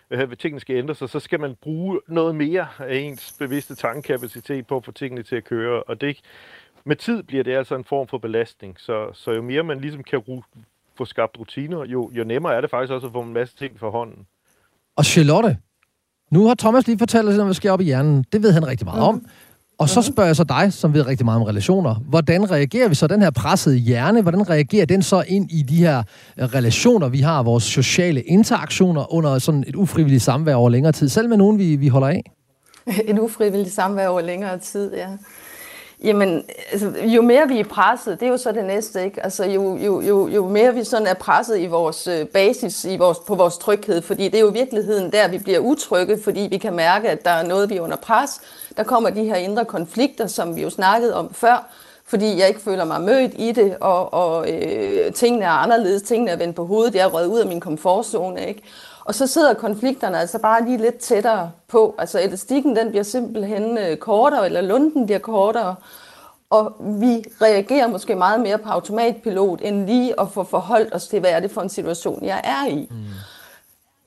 [0.10, 4.67] øh, tingene skal ændre sig, så skal man bruge noget mere af ens bevidste tankekapacitet
[4.67, 6.19] på at få tingene til at køre, og det
[6.86, 10.04] med tid bliver det altså en form for belastning, så, så jo mere man ligesom
[10.04, 10.22] kan
[10.97, 13.79] få skabt rutiner, jo, jo nemmere er det faktisk også at få en masse ting
[13.79, 14.25] for hånden.
[14.95, 15.58] Og Charlotte,
[16.32, 18.25] nu har Thomas lige fortalt os, hvad der sker op i hjernen.
[18.32, 19.25] Det ved han rigtig meget om.
[19.77, 22.95] Og så spørger jeg så dig, som ved rigtig meget om relationer, hvordan reagerer vi
[22.95, 26.03] så, den her pressede hjerne, hvordan reagerer den så ind i de her
[26.38, 31.10] øh, relationer, vi har, vores sociale interaktioner under sådan et ufrivilligt samvær over længere tid,
[31.10, 32.32] selv med nogen, vi, vi holder af?
[33.10, 35.08] Et ufrivilligt samvær over længere tid, ja.
[36.04, 39.24] Jamen, altså, jo mere vi er presset, det er jo så det næste, ikke?
[39.24, 42.98] Altså, jo, jo, jo, jo mere vi sådan er presset i vores øh, basis, i
[42.98, 46.58] vores, på vores tryghed, fordi det er jo virkeligheden der, vi bliver utrygge, fordi vi
[46.58, 48.42] kan mærke, at der er noget, vi er under pres.
[48.78, 51.70] Der kommer de her indre konflikter, som vi jo snakkede om før,
[52.06, 56.32] fordi jeg ikke føler mig mødt i det, og, og øh, tingene er anderledes, tingene
[56.32, 58.62] er vendt på hovedet, jeg er røget ud af min komfortzone, ikke?
[59.06, 61.96] Og så sidder konflikterne altså bare lige lidt tættere på.
[61.98, 65.76] Altså elastikken den bliver simpelthen øh, kortere, eller lunden bliver kortere.
[66.50, 71.20] Og vi reagerer måske meget mere på automatpilot, end lige at få forholdt os til,
[71.20, 72.88] hvad er det for en situation, jeg er i.
[72.92, 72.98] Mm.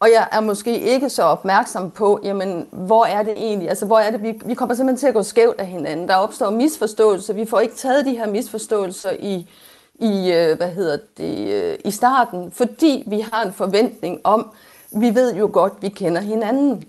[0.00, 3.68] Og jeg er måske ikke så opmærksom på, jamen, hvor er det egentlig?
[3.68, 6.08] Altså, hvor er det, vi, vi kommer simpelthen til at gå skævt af hinanden.
[6.08, 7.34] Der opstår misforståelser.
[7.34, 9.50] Vi får ikke taget de her misforståelser i,
[9.94, 14.50] i øh, hvad hedder det, øh, i starten, fordi vi har en forventning om,
[14.90, 16.84] vi ved jo godt, vi kender hinanden.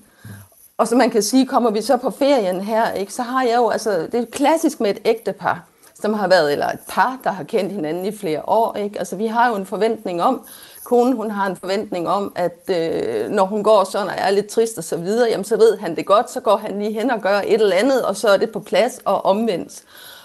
[0.78, 3.56] Og så man kan sige, kommer vi så på ferien her, ikke, så har jeg
[3.58, 5.64] jo, altså det er klassisk med et ægtepar,
[5.96, 8.76] som har været, eller et par, der har kendt hinanden i flere år.
[8.76, 9.00] Ikke?
[9.00, 10.46] Altså vi har jo en forventning om,
[10.84, 14.48] konen hun har en forventning om, at øh, når hun går sådan og er lidt
[14.48, 17.12] trist og så videre, jamen så ved han det godt, så går han lige hen
[17.12, 19.84] og gør et eller andet, og så er det på plads og omvendt.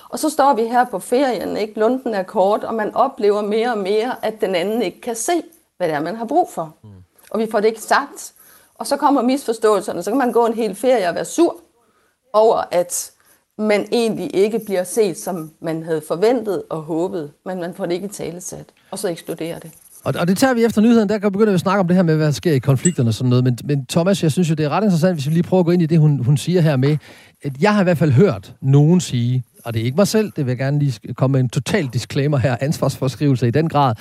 [0.08, 1.78] Og så står vi her på ferien, ikke?
[1.80, 5.42] lunden er kort, og man oplever mere og mere, at den anden ikke kan se,
[5.76, 6.74] hvad det er, man har brug for.
[6.84, 7.01] Mm
[7.32, 8.32] og vi får det ikke sagt.
[8.74, 11.56] Og så kommer misforståelserne, så kan man gå en hel ferie og være sur
[12.32, 13.10] over, at
[13.58, 17.94] man egentlig ikke bliver set, som man havde forventet og håbet, men man får det
[17.94, 19.70] ikke talesat, og så eksploderer det.
[20.04, 22.02] Og, og det tager vi efter nyheden, der kan begynde at snakke om det her
[22.02, 23.44] med, hvad der sker i konflikterne og sådan noget.
[23.44, 25.64] Men, men Thomas, jeg synes jo, det er ret interessant, hvis vi lige prøver at
[25.64, 26.96] gå ind i det, hun, hun siger her med,
[27.42, 30.32] at jeg har i hvert fald hørt nogen sige, og det er ikke mig selv,
[30.36, 33.94] det vil jeg gerne lige komme med en total disclaimer her, ansvarsforskrivelse i den grad,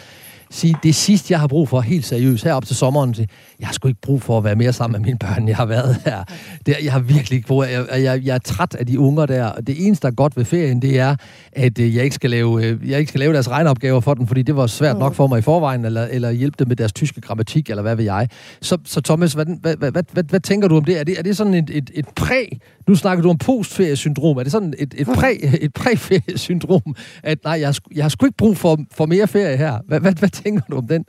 [0.51, 3.27] sige, det sidste, jeg har brug for, helt seriøst, her op til sommeren, sige,
[3.59, 5.65] jeg har sgu ikke brug for at være mere sammen med mine børn, jeg har
[5.65, 6.23] været her.
[6.65, 9.45] Det, jeg har virkelig ikke brug jeg, jeg, jeg er træt af de unger der,
[9.45, 11.15] og det eneste, der er godt ved ferien, det er,
[11.51, 14.27] at øh, jeg ikke skal lave, øh, jeg ikke skal lave deres regneopgaver for dem,
[14.27, 16.93] fordi det var svært nok for mig i forvejen, eller, eller hjælpe dem med deres
[16.93, 18.27] tyske grammatik, eller hvad ved jeg.
[18.61, 20.99] Så, så Thomas, hvad, hvad, hvad, hvad, hvad, hvad tænker du om det?
[20.99, 22.45] Er det, er det sådan et, et, et præ,
[22.87, 27.59] nu snakker du om postferiesyndrom, er det sådan et, et, præ, et præferiesyndrom, at nej,
[27.61, 29.77] jeg, jeg har sgu ikke brug for, for mere ferie her.
[29.87, 31.05] Hvad, hvad, hvad tænker du om den?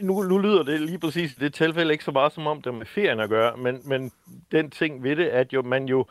[0.00, 2.74] Nu, nu lyder det lige præcis i det tilfælde ikke så meget som om det
[2.74, 4.12] med ferien at gøre, men, men
[4.52, 6.06] den ting ved det, at jo, man jo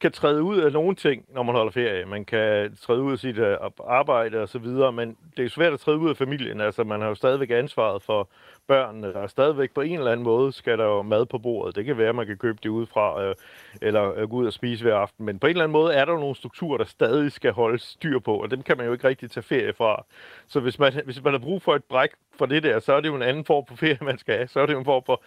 [0.00, 2.04] kan træde ud af nogle ting, når man holder ferie.
[2.04, 5.72] Man kan træde ud af sit øh, arbejde og så videre, men det er svært
[5.72, 6.60] at træde ud af familien.
[6.60, 8.28] Altså, man har jo stadigvæk ansvaret for
[8.70, 9.06] børnene.
[9.06, 11.76] Øh, der er stadigvæk på en eller anden måde, skal der jo mad på bordet.
[11.76, 13.34] Det kan være, at man kan købe det udefra, øh,
[13.82, 15.26] eller øh, gå ud og spise hver aften.
[15.26, 18.18] Men på en eller anden måde er der nogle strukturer, der stadig skal holdes styr
[18.18, 20.04] på, og dem kan man jo ikke rigtig tage ferie fra.
[20.48, 23.00] Så hvis man, hvis man har brug for et bræk for det der, så er
[23.00, 24.48] det jo en anden form for ferie, man skal have.
[24.48, 25.22] Så er det jo en form for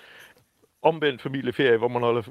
[0.82, 2.24] omvendt familieferie, hvor man holder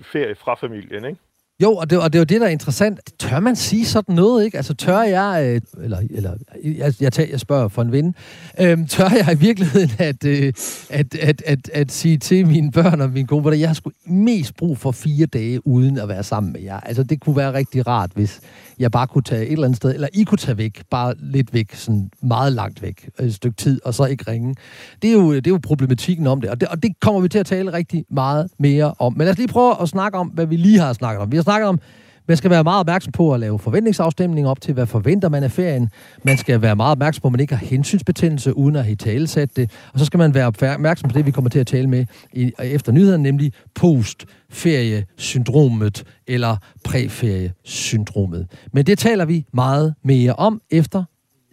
[0.00, 1.20] ferie fra familien, ikke?
[1.62, 3.00] Jo, og det, og det er jo det, der er interessant.
[3.18, 4.56] Tør man sige sådan noget, ikke?
[4.56, 6.32] Altså, tør jeg, øh, eller, eller
[6.64, 8.14] jeg, jeg, tager, jeg spørger for en ven,
[8.60, 10.52] Øhm, tør jeg i virkeligheden at, øh,
[10.90, 13.90] at, at, at, at sige til mine børn og mine gode, at jeg har sgu
[14.06, 16.80] mest brug for fire dage uden at være sammen med jer.
[16.80, 18.40] Altså, det kunne være rigtig rart, hvis
[18.78, 21.54] jeg bare kunne tage et eller andet sted, eller I kunne tage væk, bare lidt
[21.54, 24.54] væk, sådan meget langt væk, et stykke tid, og så ikke ringe.
[25.02, 27.28] Det er jo, det er jo problematikken om det og, det, og det kommer vi
[27.28, 29.12] til at tale rigtig meget mere om.
[29.12, 31.32] Men lad os lige prøve at snakke om, hvad vi lige har snakket om.
[31.32, 31.80] Vi har snakket om
[32.28, 35.50] man skal være meget opmærksom på at lave forventningsafstemning op til, hvad forventer man af
[35.50, 35.90] ferien.
[36.22, 39.56] Man skal være meget opmærksom på, at man ikke har hensynsbetændelse, uden at have talesat
[39.56, 39.70] det.
[39.92, 42.52] Og så skal man være opmærksom på det, vi kommer til at tale med i,
[42.60, 48.46] efter nyheden, nemlig postferiesyndromet eller præferiesyndromet.
[48.72, 51.04] Men det taler vi meget mere om efter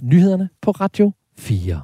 [0.02, 1.82] nyhederne på Radio 4.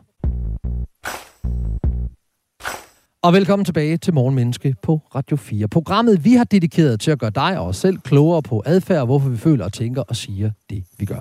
[3.21, 5.67] Og velkommen tilbage til Morgenmenneske på Radio 4.
[5.67, 9.29] Programmet, vi har dedikeret til at gøre dig og os selv klogere på adfærd, hvorfor
[9.29, 11.19] vi føler og tænker og siger det, vi gør.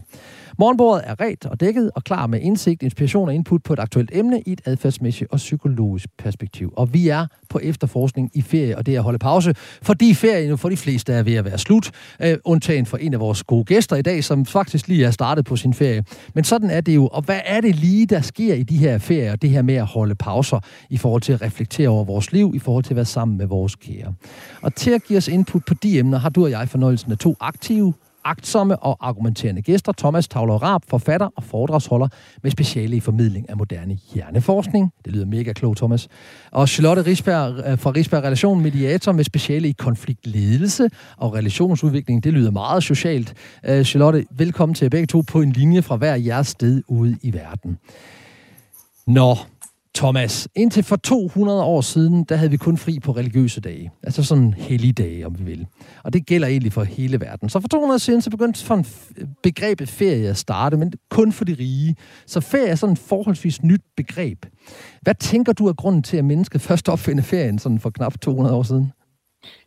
[0.60, 4.10] Morgenbordet er ret og dækket og klar med indsigt, inspiration og input på et aktuelt
[4.12, 6.72] emne i et adfærdsmæssigt og psykologisk perspektiv.
[6.76, 10.58] Og vi er på efterforskning i ferie, og det er at holde pause, fordi ferien
[10.58, 11.90] for de fleste er ved at være slut,
[12.22, 15.44] øh, undtagen for en af vores gode gæster i dag, som faktisk lige er startet
[15.44, 16.04] på sin ferie.
[16.34, 18.98] Men sådan er det jo, og hvad er det lige, der sker i de her
[18.98, 22.52] ferier, det her med at holde pauser i forhold til at reflektere over vores liv,
[22.54, 24.14] i forhold til at være sammen med vores kære.
[24.62, 27.18] Og til at give os input på de emner, har du og jeg fornøjelsen af
[27.18, 27.94] to aktive
[28.28, 29.92] agtsomme og argumenterende gæster.
[29.92, 32.08] Thomas Tavler Raab, forfatter og foredragsholder
[32.42, 34.92] med speciale i formidling af moderne hjerneforskning.
[35.04, 36.08] Det lyder mega klogt, Thomas.
[36.50, 42.24] Og Charlotte Risberg øh, fra Risberg Relation, mediator med speciale i konfliktledelse og relationsudvikling.
[42.24, 43.34] Det lyder meget socialt.
[43.64, 47.32] Øh, Charlotte, velkommen til begge to på en linje fra hver jeres sted ude i
[47.32, 47.78] verden.
[49.06, 49.36] Nå,
[49.98, 53.90] Thomas, indtil for 200 år siden, der havde vi kun fri på religiøse dage.
[54.02, 55.66] Altså sådan helligdage, om vi vil.
[56.04, 57.48] Og det gælder egentlig for hele verden.
[57.48, 58.86] Så for 200 år siden, så begyndte for en
[59.42, 61.96] begrebet ferie at starte, men kun for de rige.
[62.26, 64.46] Så ferie er sådan et forholdsvis nyt begreb.
[65.02, 68.56] Hvad tænker du er grunden til, at mennesket først opfinder ferien sådan for knap 200
[68.56, 68.92] år siden?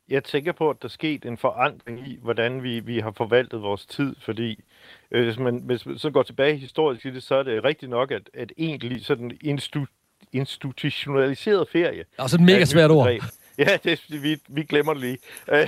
[0.09, 3.61] Jeg tænker på, at der er sket en forandring i, hvordan vi, vi har forvaltet
[3.61, 4.63] vores tid, fordi
[5.11, 7.89] øh, hvis man hvis man så går tilbage historisk i det, så er det rigtigt
[7.89, 9.87] nok, at, at egentlig sådan institut
[10.33, 12.03] institutionaliseret ferie.
[12.17, 13.09] Altså et mega svært ord.
[13.57, 15.17] Ja, det, vi, vi glemmer det lige.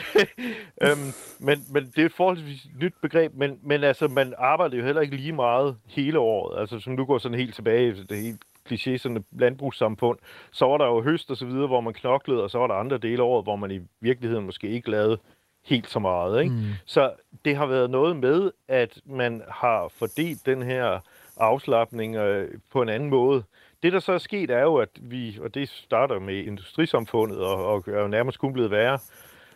[0.83, 4.85] øhm, men, men det er et forholdsvis nyt begreb, men, men altså, man arbejder jo
[4.85, 6.59] heller ikke lige meget hele året.
[6.59, 10.17] Altså, som du går sådan helt tilbage, det helt kliché, sådan et landbrugssamfund,
[10.51, 12.73] så var der jo høst og så videre, hvor man knoklede, og så var der
[12.73, 15.17] andre dele af året, hvor man i virkeligheden måske ikke lavede
[15.65, 16.41] helt så meget.
[16.41, 16.55] Ikke?
[16.55, 16.61] Mm.
[16.85, 17.11] Så
[17.45, 20.99] det har været noget med, at man har fordelt den her
[21.37, 23.43] afslappning øh, på en anden måde.
[23.83, 27.65] Det, der så er sket, er jo, at vi, og det starter med industrisamfundet, og,
[27.65, 28.99] og er jo nærmest kun blevet værre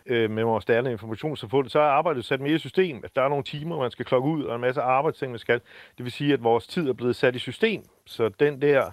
[0.06, 3.00] øh, med vores moderne informationssamfund, så er arbejdet sat mere i system.
[3.04, 5.60] At der er nogle timer, man skal klokke ud, og en masse arbejdsting, man skal.
[5.96, 7.82] Det vil sige, at vores tid er blevet sat i system.
[8.06, 8.90] Så den der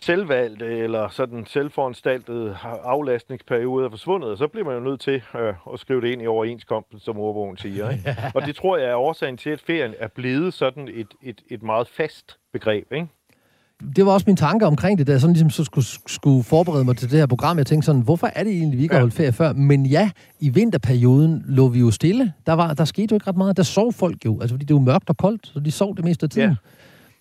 [0.00, 5.54] selvvalgte eller sådan selvforanstaltede aflastningsperiode er forsvundet, og så bliver man jo nødt til øh,
[5.72, 7.90] at skrive det ind i overenskomsten, som ordbogen siger.
[7.90, 8.16] Ikke?
[8.34, 11.62] Og det tror jeg er årsagen til, at ferien er blevet sådan et, et, et
[11.62, 12.92] meget fast begreb.
[12.92, 13.08] Ikke?
[13.96, 16.96] Det var også min tanke omkring det, der sådan ligesom så skulle, skulle forberede mig
[16.96, 17.58] til det her program.
[17.58, 19.52] Jeg tænkte sådan, hvorfor er det egentlig, vi ikke har holdt ferie før?
[19.52, 20.10] Men ja,
[20.40, 22.32] i vinterperioden lå vi jo stille.
[22.46, 23.56] Der, var, der skete jo ikke ret meget.
[23.56, 26.04] Der sov folk jo, altså fordi det var mørkt og koldt, så de sov det
[26.04, 26.50] meste af tiden.
[26.50, 26.56] Ja.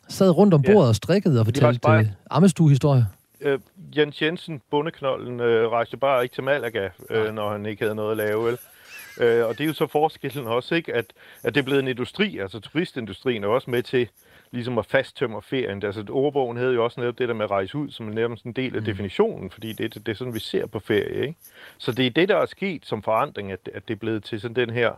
[0.08, 0.88] Sad rundt om bordet ja.
[0.88, 2.00] og strikkede og fortalte bare...
[2.00, 3.06] Øh, ammestuehistorier.
[3.41, 3.60] Øh,
[3.98, 8.12] Jens Jensen, bondeknolden, øh, rejste bare ikke til Malaga, øh, når han ikke havde noget
[8.12, 8.58] at lave, vel?
[9.20, 10.94] Øh, og det er jo så forskellen også, ikke?
[10.94, 11.06] At,
[11.44, 14.08] at det er blevet en industri, altså turistindustrien er også med til
[14.56, 15.84] ligesom at fasttømmer ferien.
[15.84, 18.38] Altså, ordbogen havde jo også netop det der med at rejse ud, som er netop
[18.46, 18.86] en del af mm.
[18.86, 21.22] definitionen, fordi det, det, det er sådan, vi ser på ferie.
[21.22, 21.36] Ikke?
[21.78, 24.41] Så det er det, der er sket som forandring, at, at det er blevet til
[24.41, 24.94] sådan den her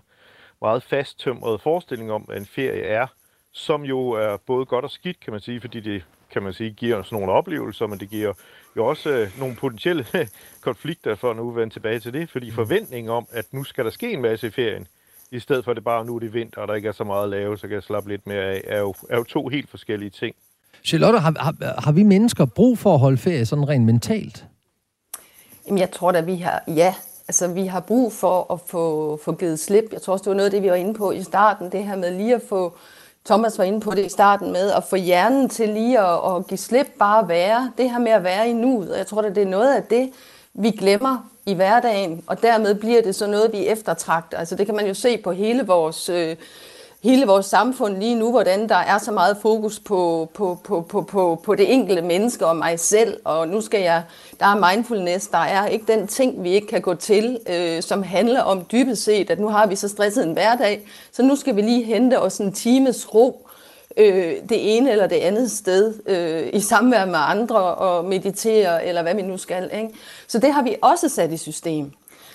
[0.62, 3.08] meget fasttømrede forestilling om, hvad en ferie er,
[3.52, 6.72] som jo er både godt og skidt, kan man sige, fordi det kan man sige,
[6.72, 8.34] giver os nogle oplevelser, men det giver
[8.78, 10.06] jo også øh, nogle potentielle
[10.62, 12.56] konflikter, for at nu vende tilbage til det, fordi mm.
[12.56, 14.88] forventningen om, at nu skal der ske en masse i ferien,
[15.32, 17.04] i stedet for at det bare nu er det vinter, og der ikke er så
[17.04, 19.48] meget at lave, så kan jeg slappe lidt mere af, er jo, er jo to
[19.48, 20.36] helt forskellige ting.
[20.84, 24.46] Charlotte, har, har, har vi mennesker brug for at holde ferie sådan rent mentalt?
[25.68, 26.96] Jamen, jeg tror da, vi har, ja,
[27.28, 29.86] altså vi har brug for at få, få givet slip.
[29.92, 31.84] Jeg tror også, det var noget af det, vi var inde på i starten, det
[31.84, 32.78] her med lige at få,
[33.26, 36.48] Thomas var inde på det i starten med, at få hjernen til lige at, at
[36.48, 37.72] give slip, bare være.
[37.78, 39.84] Det her med at være i nuet, og jeg tror, at det er noget af
[39.84, 40.10] det,
[40.58, 44.38] vi glemmer i hverdagen, og dermed bliver det så noget, vi eftertragter.
[44.38, 46.36] Altså det kan man jo se på hele vores, øh,
[47.04, 51.02] hele vores samfund lige nu, hvordan der er så meget fokus på, på, på, på,
[51.02, 54.04] på, på det enkelte menneske og mig selv, og nu skal jeg,
[54.40, 58.04] der er mindfulness, der er ikke den ting, vi ikke kan gå til, øh, som
[58.04, 61.56] handler om dybest set, at nu har vi så stresset en hverdag, så nu skal
[61.56, 63.47] vi lige hente os en times ro,
[63.98, 69.02] øh, det ene eller det andet sted øh, i samvær med andre og meditere, eller
[69.02, 69.70] hvad vi nu skal.
[69.74, 69.90] Ikke?
[70.28, 71.92] Så det har vi også sat i system.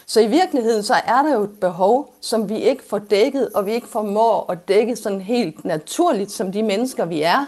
[0.06, 3.66] Så i virkeligheden så er der jo et behov, som vi ikke får dækket, og
[3.66, 7.46] vi ikke formår at dække sådan helt naturligt, som de mennesker vi er.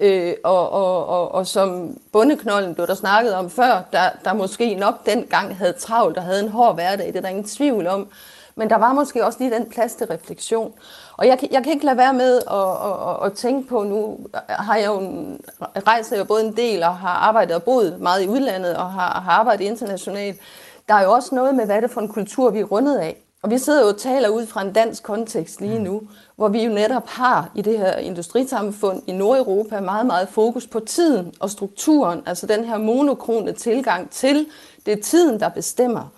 [0.00, 4.74] Øh, og, og, og, og som bundeknollen blev der snakket om før, der, der måske
[4.74, 8.08] nok dengang havde travlt og havde en hård hverdag, det er der ingen tvivl om.
[8.56, 10.72] Men der var måske også lige den plads til refleksion.
[11.16, 14.18] Og jeg, jeg kan ikke lade være med at, at, at, at tænke på, nu
[14.48, 15.40] har jeg jo en,
[15.86, 19.20] rejser jo både en del og har arbejdet og boet meget i udlandet og har,
[19.20, 20.40] har arbejdet internationalt.
[20.88, 22.98] Der er jo også noget med, hvad det er for en kultur, vi er rundet
[22.98, 23.16] af.
[23.42, 26.02] Og vi sidder jo og taler ud fra en dansk kontekst lige nu,
[26.36, 30.80] hvor vi jo netop har i det her industrisamfund i Nordeuropa meget, meget fokus på
[30.80, 34.46] tiden og strukturen, altså den her monokrone tilgang til,
[34.86, 36.12] det er tiden, der bestemmer.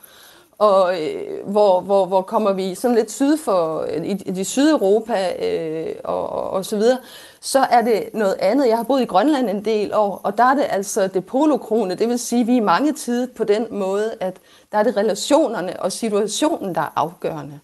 [0.59, 4.45] Og øh, hvor, hvor, hvor kommer vi sådan lidt syd for, øh, i, i de
[4.45, 6.99] Sydeuropa øh, og, og, og så videre,
[7.41, 8.69] så er det noget andet.
[8.69, 11.95] Jeg har boet i Grønland en del år, og der er det altså det polokrone,
[11.95, 14.37] det vil sige, at vi er mange tid på den måde, at
[14.73, 17.61] der er det relationerne og situationen, der er afgørende.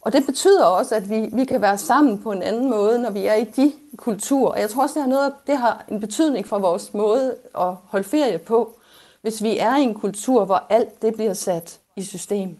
[0.00, 3.10] Og det betyder også, at vi, vi kan være sammen på en anden måde, når
[3.10, 4.50] vi er i de kulturer.
[4.50, 7.74] Og jeg tror også, det har, noget, det har en betydning for vores måde at
[7.84, 8.76] holde ferie på,
[9.22, 12.58] hvis vi er i en kultur, hvor alt det bliver sat i system.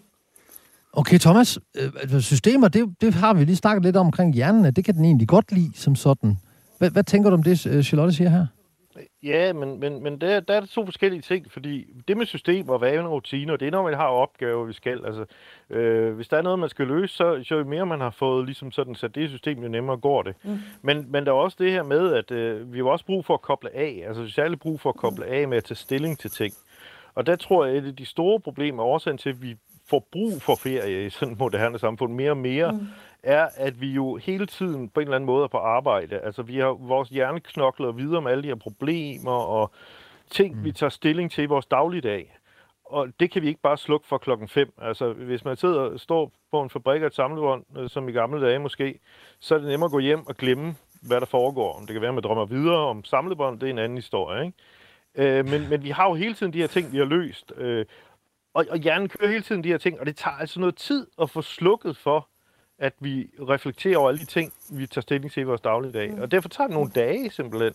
[0.92, 4.74] Okay, Thomas, øh, altså, systemer, det, det har vi lige snakket lidt om omkring hjernen,
[4.74, 6.38] det kan den egentlig godt lide som sådan.
[6.78, 8.46] Hvad, hvad tænker du om det, øh, Charlotte siger her?
[9.22, 12.80] Ja, men, men, men der, der er to forskellige ting, fordi det med systemer og
[12.80, 15.06] vaner og rutiner, det er når man har opgaver, vi skal.
[15.06, 15.24] Altså,
[15.70, 18.72] øh, hvis der er noget, man skal løse, så jo mere man har fået ligesom
[18.72, 20.34] sådan sat det system, jo nemmere går det.
[20.44, 20.58] Mm.
[20.82, 23.34] Men, men der er også det her med, at øh, vi har også brug for
[23.34, 24.04] at koble af.
[24.06, 26.54] Altså særligt brug for at koble af med at tage stilling til ting.
[27.14, 29.57] Og der tror jeg, at et af de store problemer, årsagen til, at vi
[29.90, 32.87] får brug for ferie i sådan et moderne samfund mere og mere, mm.
[33.23, 36.18] er, at vi jo hele tiden på en eller anden måde er på arbejde.
[36.18, 39.70] Altså vi har vores hjerneknokler videre med alle de her problemer og
[40.31, 40.64] ting, mm.
[40.64, 42.37] vi tager stilling til i vores dagligdag.
[42.85, 44.73] Og det kan vi ikke bare slukke for klokken 5.
[44.83, 48.12] Altså, hvis man sidder og står på en fabrik af et samlebånd, øh, som i
[48.12, 48.99] gamle dage måske,
[49.40, 51.73] så er det nemmere at gå hjem og glemme, hvad der foregår.
[51.73, 54.46] Om det kan være, at man drømmer videre om samlebånd, det er en anden historie,
[54.46, 54.59] ikke?
[55.14, 57.53] Øh, men, men vi har jo hele tiden de her ting, vi har løst.
[57.57, 57.87] Øh,
[58.55, 61.07] og, og hjernen kører hele tiden de her ting, og det tager altså noget tid
[61.23, 62.29] at få slukket for,
[62.79, 66.11] at vi reflekterer over alle de ting, vi tager stilling til i vores dagligdag.
[66.11, 66.20] Mm.
[66.20, 67.75] Og derfor tager det nogle dage simpelthen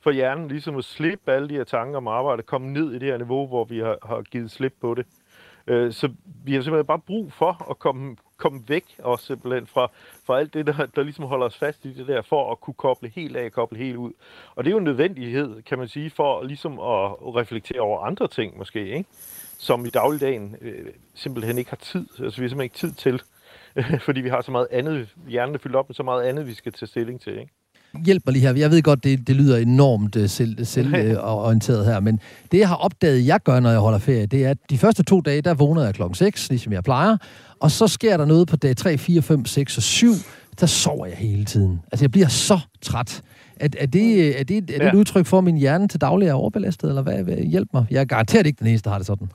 [0.00, 3.08] for hjernen ligesom at slippe alle de her tanker om arbejde, komme ned i det
[3.08, 5.06] her niveau, hvor vi har, har givet slip på det.
[5.66, 6.12] Øh, så
[6.44, 9.90] vi har simpelthen bare brug for at komme, komme væk også simpelthen fra,
[10.26, 12.74] fra alt det, der, der ligesom holder os fast i det der, for at kunne
[12.74, 14.12] koble helt af, koble helt ud.
[14.54, 18.28] Og det er jo en nødvendighed, kan man sige, for ligesom at reflektere over andre
[18.28, 19.08] ting måske, ikke?
[19.58, 22.06] som i dagligdagen øh, simpelthen ikke har tid.
[22.08, 23.22] Altså vi har simpelthen ikke tid til,
[24.06, 26.72] fordi vi har så meget andet, hjernen fyldt op med så meget andet, vi skal
[26.72, 27.52] tage stilling til, ikke?
[28.04, 28.54] hjælp mig lige her.
[28.54, 32.20] Jeg ved godt, det, det lyder enormt uh, selv, selvorienteret her, men
[32.52, 35.02] det, jeg har opdaget, jeg gør, når jeg holder ferie, det er, at de første
[35.02, 37.16] to dage, der vågner jeg klokken 6, ligesom jeg plejer,
[37.60, 40.06] og så sker der noget på dag 3, 4, 5, 6 og 7,
[40.60, 41.80] der sover jeg hele tiden.
[41.92, 43.22] Altså, jeg bliver så træt.
[43.56, 44.88] Er, er, det, er, det, er det ja.
[44.88, 47.22] et udtryk for, at min hjerne til daglig er overbelastet, eller hvad?
[47.22, 47.86] hvad hjælp mig.
[47.90, 49.28] Jeg er garanteret ikke den eneste, der har det sådan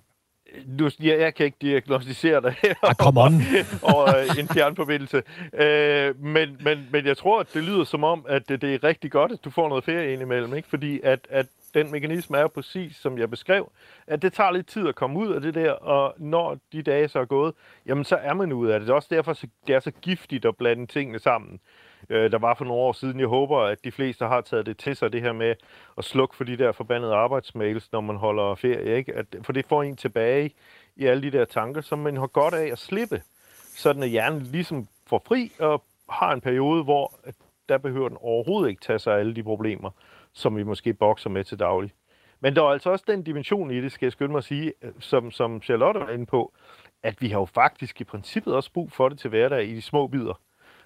[0.80, 3.34] du, jeg, jeg kan ikke diagnostisere dig ah, come on.
[3.94, 5.24] over øh, en fjernforbindelse.
[5.54, 8.84] Øh, men, men, men jeg tror, at det lyder som om, at det, det er
[8.84, 10.54] rigtig godt, at du får noget ferie indimellem.
[10.54, 10.70] Ikke?
[10.70, 13.72] Fordi at, at den mekanisme er præcis, som jeg beskrev,
[14.08, 17.08] at det tager lidt tid at komme ud af det der, og når de dage
[17.08, 17.54] så er gået,
[17.86, 18.88] jamen så er man ud af det.
[18.88, 19.34] Det er også derfor,
[19.68, 21.60] det er så giftigt at blande tingene sammen
[22.10, 23.20] øh, der var for nogle år siden.
[23.20, 25.56] Jeg håber, at de fleste har taget det til sig, det her med
[25.98, 28.98] at slukke for de der forbandede arbejdsmails, når man holder ferie.
[28.98, 29.14] Ikke?
[29.16, 30.52] At, for det får en tilbage
[30.96, 33.22] i alle de der tanker, som man har godt af at slippe,
[33.76, 37.14] sådan at hjernen ligesom får fri og har en periode, hvor
[37.70, 39.90] der behøver den overhovedet ikke tage sig af alle de problemer,
[40.34, 41.94] som vi måske bokser med til daglig.
[42.39, 44.74] Men der er altså også den dimension i det, skal jeg skynde mig at sige,
[45.00, 46.54] som, som Charlotte var inde på,
[47.04, 49.82] at vi har jo faktisk i princippet også brug for det til hverdag i de
[49.82, 50.41] små bidder.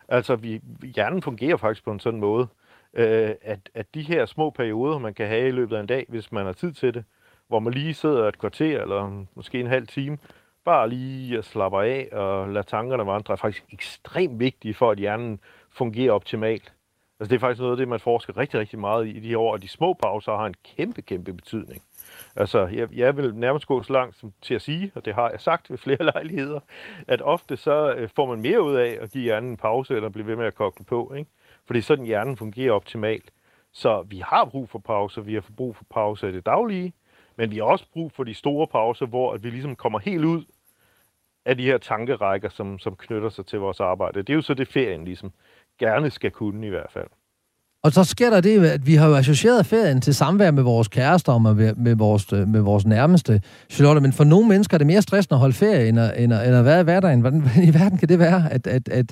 [0.08, 0.62] Altså, vi,
[0.96, 2.48] hjernen fungerer faktisk på en sådan måde,
[2.94, 6.06] øh, at, at de her små perioder, man kan have i løbet af en dag,
[6.10, 7.04] hvis man har tid til det,
[7.48, 10.18] hvor man lige sidder et kvarter eller måske en halv time,
[10.66, 14.98] bare lige at slappe af og lade tankerne vandre, er faktisk ekstremt vigtige for, at
[14.98, 15.40] hjernen
[15.72, 16.74] fungerer optimalt.
[17.20, 19.28] Altså det er faktisk noget af det, man forsker rigtig, rigtig meget i, i de
[19.28, 21.82] her år, og de små pauser har en kæmpe, kæmpe betydning.
[22.36, 25.30] Altså, jeg, jeg vil nærmest gå så langt som til at sige, og det har
[25.30, 26.60] jeg sagt ved flere lejligheder,
[27.08, 30.10] at ofte så øh, får man mere ud af at give hjernen en pause, eller
[30.10, 31.30] blive ved med at koble på, ikke?
[31.66, 33.32] Fordi sådan hjernen fungerer optimalt.
[33.72, 36.94] Så vi har brug for pauser, vi har brug for pauser i det daglige,
[37.36, 40.26] men vi har også brug for de store pauser, hvor at vi ligesom kommer helt
[40.26, 40.44] ud
[41.46, 44.20] af de her tankerækker, som, som knytter sig til vores arbejde.
[44.20, 45.32] Det er jo så det, ferien ligesom
[45.80, 47.08] gerne skal kunne i hvert fald.
[47.84, 50.88] Og så sker der det, at vi har jo associeret ferien til samvær med vores
[50.88, 54.02] kærester og med, med, vores, med vores nærmeste, Charlotte.
[54.02, 56.48] Men for nogle mennesker er det mere stressende at holde ferie, end at, end at,
[56.48, 57.22] end at være i hverdagen.
[57.22, 58.52] Hvordan i verden kan det være?
[58.52, 59.06] At, at, at...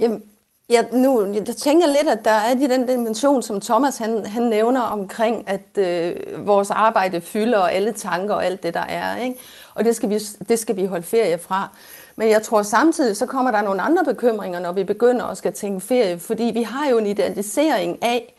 [0.00, 0.22] Jamen,
[0.70, 4.42] Ja, nu, jeg tænker lidt, at der er i den dimension, som Thomas han, han
[4.42, 9.16] nævner omkring, at øh, vores arbejde fylder og alle tanker og alt det, der er.
[9.16, 9.36] Ikke?
[9.74, 11.76] Og det skal, vi, det skal vi holde ferie fra.
[12.16, 15.52] Men jeg tror samtidig, så kommer der nogle andre bekymringer, når vi begynder at skal
[15.52, 18.34] tænke ferie, fordi vi har jo en idealisering af,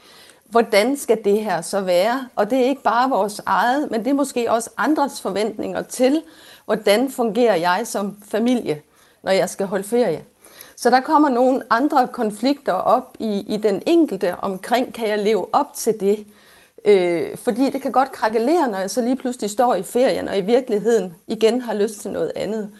[0.45, 2.27] hvordan skal det her så være?
[2.35, 6.21] Og det er ikke bare vores eget, men det er måske også andres forventninger til,
[6.65, 8.81] hvordan fungerer jeg som familie,
[9.23, 10.23] når jeg skal holde ferie.
[10.75, 15.55] Så der kommer nogle andre konflikter op i, i den enkelte omkring, kan jeg leve
[15.55, 16.25] op til det?
[16.85, 20.37] Øh, fordi det kan godt krakelere, når jeg så lige pludselig står i ferien, og
[20.37, 22.71] i virkeligheden igen har lyst til noget andet.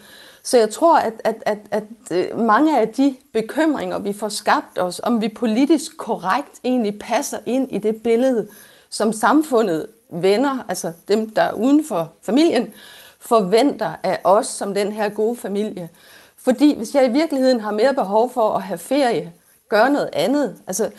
[0.48, 4.78] Så jeg tror, at, at, at, at øh, mange af de bekymringer, vi får skabt
[4.78, 8.48] os, om vi politisk korrekt egentlig passer ind i det billede,
[8.90, 12.72] som samfundet venner, altså dem, der er uden for familien,
[13.20, 15.88] forventer af os som den her gode familie.
[16.36, 19.32] Fordi hvis jeg i virkeligheden har mere behov for at have ferie,
[19.68, 20.56] gøre noget andet.
[20.66, 20.90] Altså,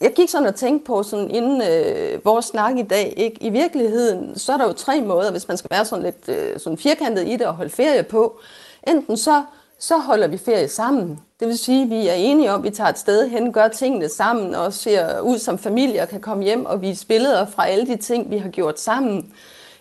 [0.00, 3.36] jeg gik sådan og tænkte på, sådan inden øh, vores snak i dag, ikke?
[3.40, 6.60] i virkeligheden, så er der jo tre måder, hvis man skal være sådan lidt øh,
[6.60, 8.40] sådan firkantet i det og holde ferie på.
[8.86, 9.42] Enten så,
[9.78, 11.20] så holder vi ferie sammen.
[11.40, 13.68] Det vil sige, at vi er enige om, at vi tager et sted hen, gør
[13.68, 17.66] tingene sammen og ser ud som familie og kan komme hjem og vise billeder fra
[17.66, 19.32] alle de ting, vi har gjort sammen.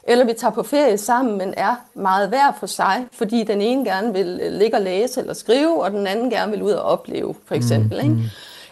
[0.08, 3.86] Eller vi tager på ferie sammen, men er meget hver for sig, fordi den ene
[3.86, 6.84] gerne vil øh, ligge og læse eller skrive, og den anden gerne vil ud og
[6.84, 8.06] opleve, for eksempel.
[8.06, 8.18] Mm, mm.
[8.18, 8.32] Ikke?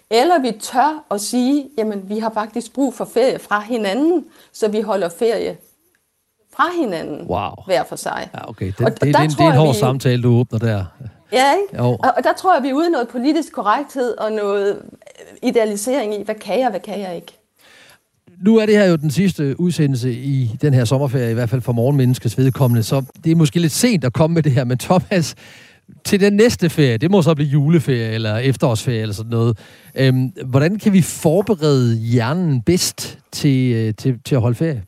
[0.10, 4.68] Eller vi tør at sige, jamen vi har faktisk brug for ferie fra hinanden, så
[4.68, 5.58] vi holder ferie
[6.56, 7.52] fra hinanden wow.
[7.66, 8.30] hver for sig.
[8.34, 8.72] Ja, okay.
[8.78, 10.86] Den, og det, det, det, det er en hård vi, samtale, du åbner der.
[11.32, 11.84] Ja, ikke?
[11.84, 11.90] Jo.
[11.90, 14.78] Og, og der tror jeg, vi er ude noget politisk korrekthed og noget
[15.44, 17.40] idealisering i, hvad kan jeg, hvad kan jeg ikke.
[18.46, 21.62] Nu er det her jo den sidste udsendelse i den her sommerferie, i hvert fald
[21.62, 24.78] for morgenmenneskets vedkommende, så det er måske lidt sent at komme med det her, men
[24.78, 25.36] Thomas,
[26.06, 29.58] til den næste ferie, det må så blive juleferie eller efterårsferie eller sådan noget.
[29.96, 34.84] Øhm, hvordan kan vi forberede hjernen bedst til, øh, til, til at holde ferie?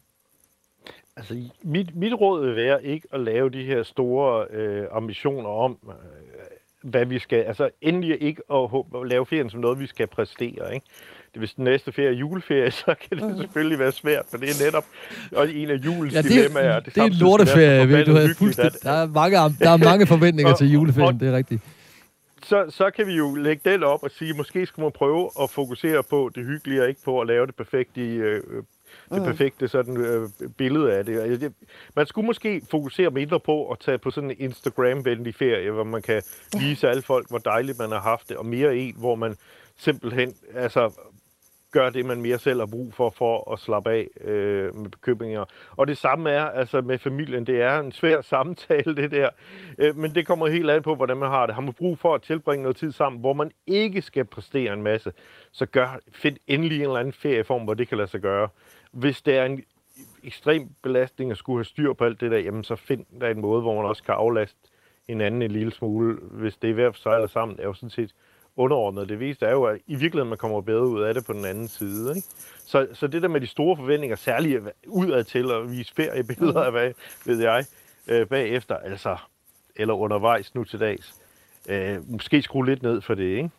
[1.18, 5.78] Altså, mit, mit råd vil være ikke at lave de her store øh, ambitioner om,
[5.88, 5.93] øh,
[6.89, 7.38] hvad vi skal...
[7.38, 10.86] Altså, endelig ikke at, at lave ferien som noget, vi skal præstere, ikke?
[11.34, 13.38] Det, hvis den næste ferie er juleferie, så kan det mm.
[13.38, 14.86] selvfølgelig være svært, for det er netop
[15.32, 16.80] og en af julens ja, det, dilemmaer.
[16.80, 18.11] Det, det er en lorteferie, ved du.
[18.11, 21.38] Har fuldstændig, der, er mange, der er mange forventninger og, til juleferien, og, det er
[21.38, 21.61] rigtigt.
[22.43, 25.49] Så, så kan vi jo lægge den op og sige, måske skal man prøve at
[25.49, 28.43] fokusere på det hyggelige, og ikke på at lave det perfekte øh,
[29.09, 29.25] det mm.
[29.25, 31.53] perfekte sådan, øh, billede af det.
[31.95, 36.01] Man skulle måske fokusere mindre på at tage på sådan en Instagram-venlig ferie, hvor man
[36.01, 36.21] kan
[36.59, 39.35] vise alle folk, hvor dejligt man har haft det, og mere en, hvor man
[39.77, 40.91] simpelthen altså,
[41.75, 45.45] gør det, man mere selv har brug for, for at slappe af øh, med bekymringer.
[45.71, 47.47] Og det samme er altså med familien.
[47.47, 49.29] Det er en svær samtale, det der.
[49.77, 51.55] Øh, men det kommer helt an på, hvordan man har det.
[51.55, 54.83] Har man brug for at tilbringe noget tid sammen, hvor man ikke skal præstere en
[54.83, 55.11] masse,
[55.51, 58.49] så gør, find endelig en eller anden ferieform, hvor det kan lade sig gøre
[58.95, 59.63] hvis det er en
[60.23, 63.41] ekstrem belastning at skulle have styr på alt det der, jamen så find der en
[63.41, 64.57] måde, hvor man også kan aflaste
[65.07, 68.11] hinanden en lille smule, hvis det er ved at sejle sammen, er jo sådan set
[68.55, 69.09] underordnet.
[69.09, 71.45] Det vigtigste er jo, at i virkeligheden man kommer bedre ud af det på den
[71.45, 72.15] anden side.
[72.15, 72.27] Ikke?
[72.65, 76.71] Så, så det der med de store forventninger, særligt udad til at vise feriebilleder af,
[76.71, 76.93] hvad
[77.25, 77.65] ved jeg,
[78.07, 79.17] øh, bagefter, altså,
[79.75, 81.15] eller undervejs nu til dags,
[81.69, 83.49] øh, måske skrue lidt ned for det, ikke?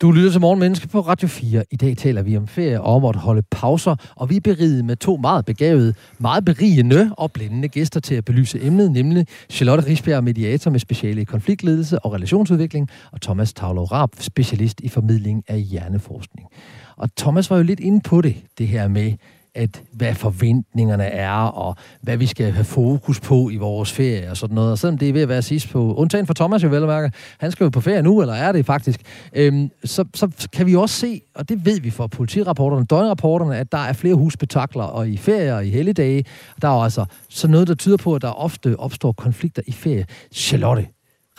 [0.00, 1.64] Du lytter til Morgenmenneske på Radio 4.
[1.70, 4.84] I dag taler vi om ferie og om at holde pauser, og vi er beriget
[4.84, 9.86] med to meget begavede, meget berigende og blændende gæster til at belyse emnet, nemlig Charlotte
[9.86, 15.44] Risbjerg, mediator med speciale i konfliktledelse og relationsudvikling, og Thomas Tavlov Raab, specialist i formidling
[15.48, 16.48] af hjerneforskning.
[16.96, 19.12] Og Thomas var jo lidt inde på det, det her med,
[19.56, 24.36] at hvad forventningerne er, og hvad vi skal have fokus på i vores ferie og
[24.36, 24.70] sådan noget.
[24.70, 27.12] Og selvom det er ved at være sidst på, undtagen for Thomas jo vel mærke,
[27.38, 29.00] han skal jo på ferie nu, eller er det faktisk,
[29.32, 33.72] øhm, så, så kan vi også se, og det ved vi fra politirapporterne, døgnrapporterne, at
[33.72, 36.24] der er flere husbetakler og i ferie og i helligdage.
[36.62, 40.06] Der er altså så noget, der tyder på, at der ofte opstår konflikter i ferie.
[40.32, 40.86] Charlotte,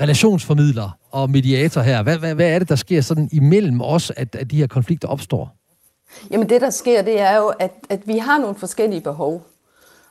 [0.01, 2.03] relationsformidler og mediator her.
[2.03, 5.07] Hvad, hvad, hvad er det, der sker sådan imellem os, at, at de her konflikter
[5.07, 5.66] opstår?
[6.32, 9.41] Jamen det, der sker, det er jo, at, at vi har nogle forskellige behov.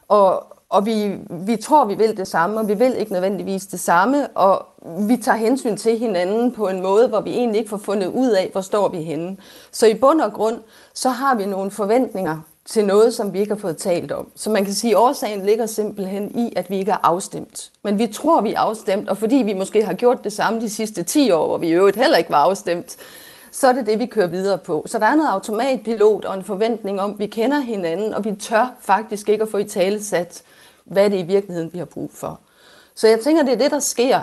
[0.08, 3.80] Og, og vi, vi tror, vi vil det samme, og vi vil ikke nødvendigvis det
[3.80, 4.66] samme, og
[5.08, 8.30] vi tager hensyn til hinanden på en måde, hvor vi egentlig ikke får fundet ud
[8.30, 9.36] af, hvor står vi henne.
[9.72, 10.58] Så i bund og grund,
[10.94, 14.28] så har vi nogle forventninger til noget, som vi ikke har fået talt om.
[14.34, 17.70] Så man kan sige, at årsagen ligger simpelthen i, at vi ikke er afstemt.
[17.82, 20.70] Men vi tror, vi er afstemt, og fordi vi måske har gjort det samme de
[20.70, 22.96] sidste 10 år, hvor vi i øvrigt heller ikke var afstemt,
[23.56, 24.84] så er det det, vi kører videre på.
[24.86, 28.34] Så der er noget automatpilot og en forventning om, at vi kender hinanden, og vi
[28.34, 30.42] tør faktisk ikke at få i tale sat,
[30.84, 32.40] hvad det i virkeligheden, vi har brug for.
[32.94, 34.20] Så jeg tænker, det er det, der sker.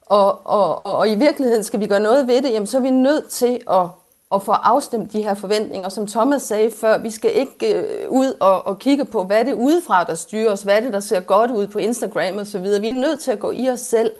[0.00, 2.82] Og, og, og, og i virkeligheden skal vi gøre noget ved det, jamen så er
[2.82, 3.86] vi nødt til at,
[4.30, 5.88] og få afstemt de her forventninger.
[5.88, 9.42] Som Thomas sagde før, vi skal ikke øh, ud og, og kigge på, hvad er
[9.42, 12.62] det udefra, der styrer os, hvad er det, der ser godt ud på Instagram osv.
[12.62, 14.12] Vi er nødt til at gå i os selv,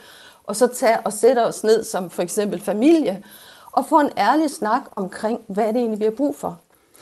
[0.44, 3.22] og så tage og sætte os ned som for eksempel familie,
[3.74, 6.58] og få en ærlig snak omkring, hvad det egentlig, vi har brug for.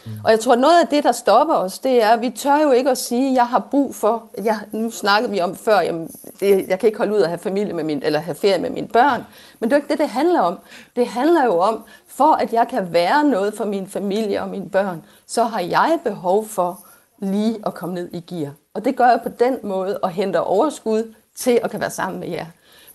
[0.07, 0.13] Mm.
[0.25, 2.71] Og jeg tror, noget af det, der stopper os, det er, at vi tør jo
[2.71, 6.11] ikke at sige, at jeg har brug for, jeg, nu snakkede vi om før, jamen,
[6.41, 8.71] det, jeg kan ikke holde ud at have familie med min, eller have ferie med
[8.71, 9.27] mine børn.
[9.61, 10.59] Men det er ikke det, det handler om.
[10.97, 14.71] Det handler jo om, for at jeg kan være noget for min familie og mine
[14.71, 16.87] børn, så har jeg behov for
[17.19, 18.53] lige at komme ned i gear.
[18.75, 22.21] Og det gør jeg på den måde og henter overskud til at kan være sammen
[22.21, 22.47] med jer.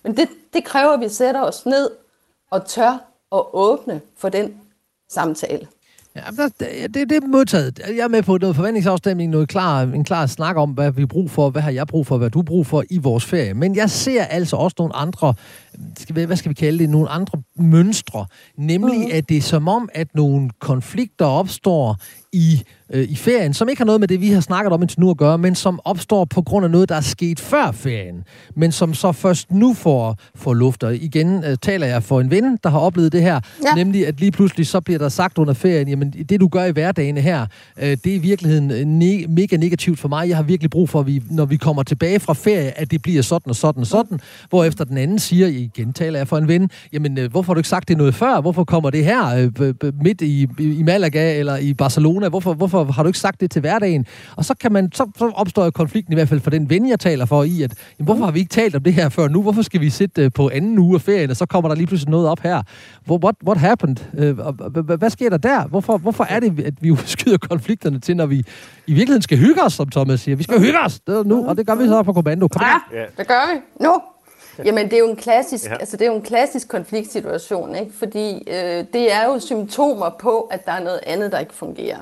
[0.02, 1.90] Men det, det kræver, at vi sætter os ned
[2.50, 2.98] og tør
[3.32, 4.54] at åbne for den
[5.10, 5.66] samtale.
[6.16, 7.78] Ja, det, det, det er modtaget.
[7.88, 11.06] Jeg er med på noget forventningsafstemning, noget klar, en klar snak om, hvad vi har
[11.06, 13.54] brug for, hvad har jeg brug for, hvad du brug for i vores ferie.
[13.54, 15.34] Men jeg ser altså også nogle andre,
[16.12, 18.26] hvad skal vi kalde det, nogle andre mønstre.
[18.56, 19.10] Nemlig, mm.
[19.12, 21.96] at det er som om, at nogle konflikter opstår
[22.32, 25.00] i, øh, i ferien, som ikke har noget med det, vi har snakket om indtil
[25.00, 28.24] nu at gøre, men som opstår på grund af noget, der er sket før ferien,
[28.56, 30.84] men som så først nu får, får luft.
[30.84, 33.74] Og igen øh, taler jeg for en ven, der har oplevet det her, ja.
[33.74, 36.70] nemlig at lige pludselig så bliver der sagt under ferien, jamen det du gør i
[36.70, 37.46] hverdagen her,
[37.78, 40.28] øh, det er i virkeligheden øh, ne- mega negativt for mig.
[40.28, 43.02] Jeg har virkelig brug for, at vi, når vi kommer tilbage fra ferie, at det
[43.02, 44.18] bliver sådan og sådan og sådan, mm.
[44.48, 47.54] hvor efter den anden siger, igen taler jeg for en ven, jamen øh, hvorfor har
[47.54, 48.40] du ikke sagt det noget før?
[48.40, 52.17] Hvorfor kommer det her øh, midt i, i Malaga eller i Barcelona?
[52.18, 52.28] Corona?
[52.28, 54.06] Hvorfor, hvorfor har du ikke sagt det til hverdagen?
[54.36, 57.00] Og så, kan man, så, så opstår konflikten i hvert fald for den ven, jeg
[57.00, 59.42] taler for i, at jamen, hvorfor har vi ikke talt om det her før nu?
[59.42, 61.86] Hvorfor skal vi sidde øh, på anden uge af ferien, og så kommer der lige
[61.86, 62.62] pludselig noget op her?
[63.10, 63.96] What, what happened?
[64.18, 64.38] Øh,
[64.98, 65.66] hvad sker der der?
[65.66, 68.38] Hvorfor, hvorfor er det, at vi skyder konflikterne til, når vi
[68.86, 70.36] i virkeligheden skal hygge os, som Thomas siger?
[70.36, 72.48] Vi skal hygge os det nu, og det gør vi så på kommando.
[72.48, 72.62] Kom
[72.92, 73.84] ja, det gør vi.
[73.84, 73.92] Nu.
[74.66, 75.76] Jamen, det er jo en klassisk, ja.
[75.76, 77.92] altså, det er jo en klassisk konfliktsituation, ikke?
[77.92, 81.98] fordi øh, det er jo symptomer på, at der er noget andet, der ikke fungerer.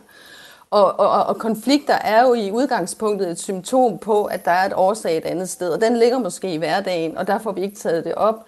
[0.71, 4.73] Og, og, og konflikter er jo i udgangspunktet et symptom på, at der er et
[4.75, 7.77] årsag et andet sted, og den ligger måske i hverdagen, og derfor har vi ikke
[7.77, 8.47] taget det op.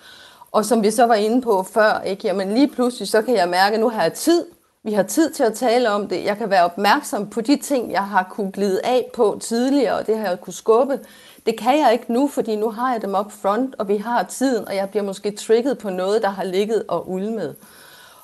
[0.52, 2.26] Og som vi så var inde på før, ikke?
[2.26, 4.44] Jamen lige pludselig så kan jeg mærke, at nu har jeg tid.
[4.84, 6.24] Vi har tid til at tale om det.
[6.24, 10.06] Jeg kan være opmærksom på de ting, jeg har kunne glide af på tidligere, og
[10.06, 11.00] det har jeg kunne skubbe.
[11.48, 14.22] Det kan jeg ikke nu, fordi nu har jeg dem op front, og vi har
[14.22, 17.56] tiden, og jeg bliver måske trigget på noget, der har ligget og ulmet.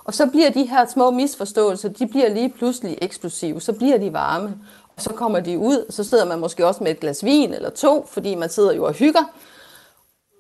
[0.05, 4.13] Og så bliver de her små misforståelser, de bliver lige pludselig eksplosive, så bliver de
[4.13, 4.55] varme.
[4.97, 7.71] Og så kommer de ud, så sidder man måske også med et glas vin eller
[7.71, 9.33] to, fordi man sidder jo og hygger.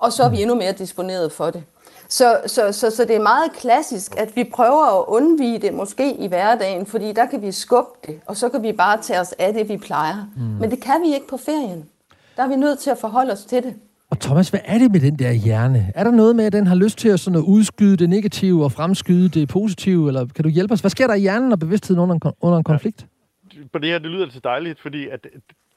[0.01, 1.65] Og så er vi endnu mere disponeret for det.
[2.09, 6.15] Så, så, så, så det er meget klassisk, at vi prøver at undvige det måske
[6.15, 9.35] i hverdagen, fordi der kan vi skubbe det, og så kan vi bare tage os
[9.39, 10.17] af det, vi plejer.
[10.37, 10.43] Mm.
[10.43, 11.89] Men det kan vi ikke på ferien.
[12.37, 13.75] Der er vi nødt til at forholde os til det.
[14.11, 15.93] Og Thomas, hvad er det med den der hjerne?
[15.95, 18.65] Er der noget med, at den har lyst til at, sådan at udskyde det negative
[18.65, 20.09] og fremskyde det positive?
[20.09, 20.81] Eller kan du hjælpe os?
[20.81, 23.07] Hvad sker der i hjernen og bevidstheden under en, under en konflikt?
[23.55, 25.27] Ja, på det her, det lyder altså dejligt, fordi at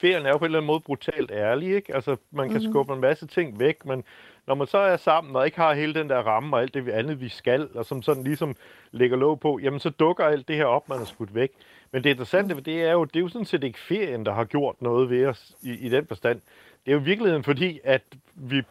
[0.02, 1.96] ferien er jo på en eller anden måde brutalt ærlig, ikke?
[1.96, 2.72] Altså, man kan mm-hmm.
[2.72, 4.04] skubbe en masse ting væk, men
[4.48, 6.90] når man så er sammen og ikke har hele den der ramme og alt det
[6.90, 8.56] andet, vi skal, og som sådan ligesom
[8.92, 11.50] lægger låg på, jamen så dukker alt det her op, man har skudt væk.
[11.98, 14.44] Men det interessante det er jo, det er jo sådan set ikke ferien, der har
[14.44, 16.42] gjort noget ved os i, i den forstand.
[16.86, 18.02] Det er jo i virkeligheden fordi, at
[18.36, 18.62] vi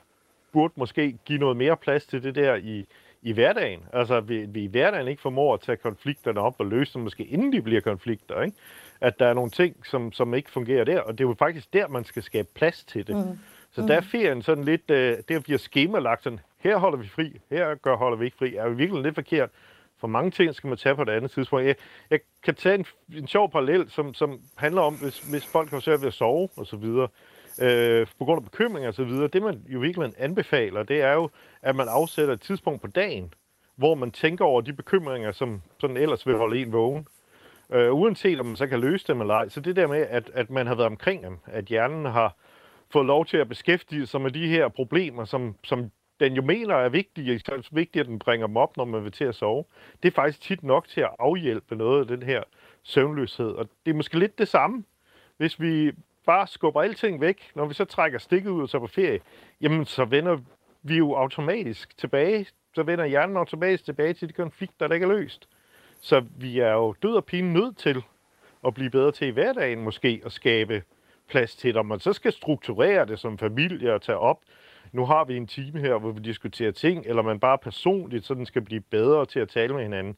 [0.53, 2.87] burde måske give noget mere plads til det der i,
[3.22, 3.81] i hverdagen.
[3.93, 7.24] Altså, vi, vi i hverdagen ikke formår at tage konflikterne op og løse dem, måske
[7.24, 8.57] inden de bliver konflikter, ikke?
[9.01, 11.72] At der er nogle ting, som, som ikke fungerer der, og det er jo faktisk
[11.72, 13.16] der, man skal skabe plads til det.
[13.16, 13.39] Mm.
[13.72, 13.87] Så mm.
[13.87, 17.74] der er ferien sådan lidt, øh, der bliver skemalagt sådan, her holder vi fri, her
[17.74, 19.51] gør, holder vi ikke fri, er jo virkelig lidt forkert.
[20.01, 21.66] For mange ting skal man tage på et andet tidspunkt.
[21.66, 21.76] Jeg,
[22.11, 25.80] jeg kan tage en, en sjov parallel, som, som handler om, hvis, hvis folk har
[25.80, 27.09] svært ved at sove og så videre,
[27.62, 29.28] øh, på grund af bekymringer og så videre.
[29.28, 31.30] Det man jo virkelig anbefaler, det er jo,
[31.62, 33.34] at man afsætter et tidspunkt på dagen,
[33.76, 37.07] hvor man tænker over de bekymringer, som sådan ellers vil holde en vågen.
[37.72, 39.49] Øh, uanset om man så kan løse dem eller ej.
[39.49, 42.36] Så det der med, at, at man har været omkring dem, at hjernen har
[42.92, 45.90] fået lov til at beskæftige sig med de her problemer, som, som
[46.21, 48.85] den jo mener er vigtig, så er det vigtigt, at den bringer dem op, når
[48.85, 49.64] man vil til at sove.
[50.03, 52.43] Det er faktisk tit nok til at afhjælpe noget af den her
[52.83, 53.51] søvnløshed.
[53.51, 54.85] Og det er måske lidt det samme,
[55.37, 55.93] hvis vi
[56.27, 59.21] bare skubber alting væk, når vi så trækker stikket ud og så på ferie,
[59.61, 60.39] jamen så vender
[60.83, 65.11] vi jo automatisk tilbage, så vender hjernen automatisk tilbage til de konflikter, der ikke er
[65.11, 65.49] løst.
[66.01, 68.05] Så vi er jo død og pine nødt til
[68.67, 70.83] at blive bedre til i hverdagen måske at skabe
[71.29, 74.41] plads til, om man så skal strukturere det som familie og tage op.
[74.97, 78.47] Nu har vi en time her, hvor vi diskuterer ting, eller man bare personligt sådan
[78.47, 80.14] skal blive bedre til at tale med hinanden.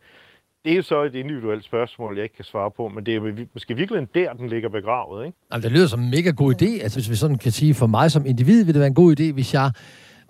[0.65, 3.77] Det er så et individuelt spørgsmål, jeg ikke kan svare på, men det er måske
[3.77, 5.39] virkelig der, den ligger begravet, ikke?
[5.53, 6.83] Jamen, det lyder som en mega god idé.
[6.83, 9.21] Altså, hvis vi sådan kan sige, for mig som individ vil det være en god
[9.21, 9.71] idé, hvis jeg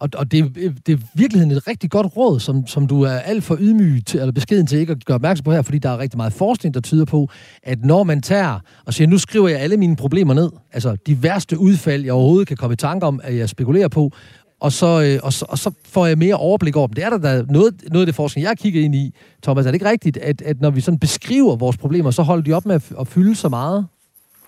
[0.00, 0.54] Og, og det,
[0.86, 4.20] det er virkeligheden et rigtig godt råd, som, som du er alt for ydmyg til,
[4.20, 6.74] eller beskeden til ikke at gøre opmærksom på her, fordi der er rigtig meget forskning,
[6.74, 7.28] der tyder på,
[7.62, 11.22] at når man tager og siger, nu skriver jeg alle mine problemer ned, altså de
[11.22, 14.10] værste udfald, jeg overhovedet kan komme i tanke om, at jeg spekulerer på,
[14.60, 16.94] og så, øh, og, så, og så får jeg mere overblik over dem.
[16.94, 19.66] Det er der, der noget, noget af det forskning, jeg kigger ind i, Thomas.
[19.66, 22.52] Er det ikke rigtigt, at, at når vi sådan beskriver vores problemer, så holder de
[22.52, 23.86] op med at, at fylde så meget?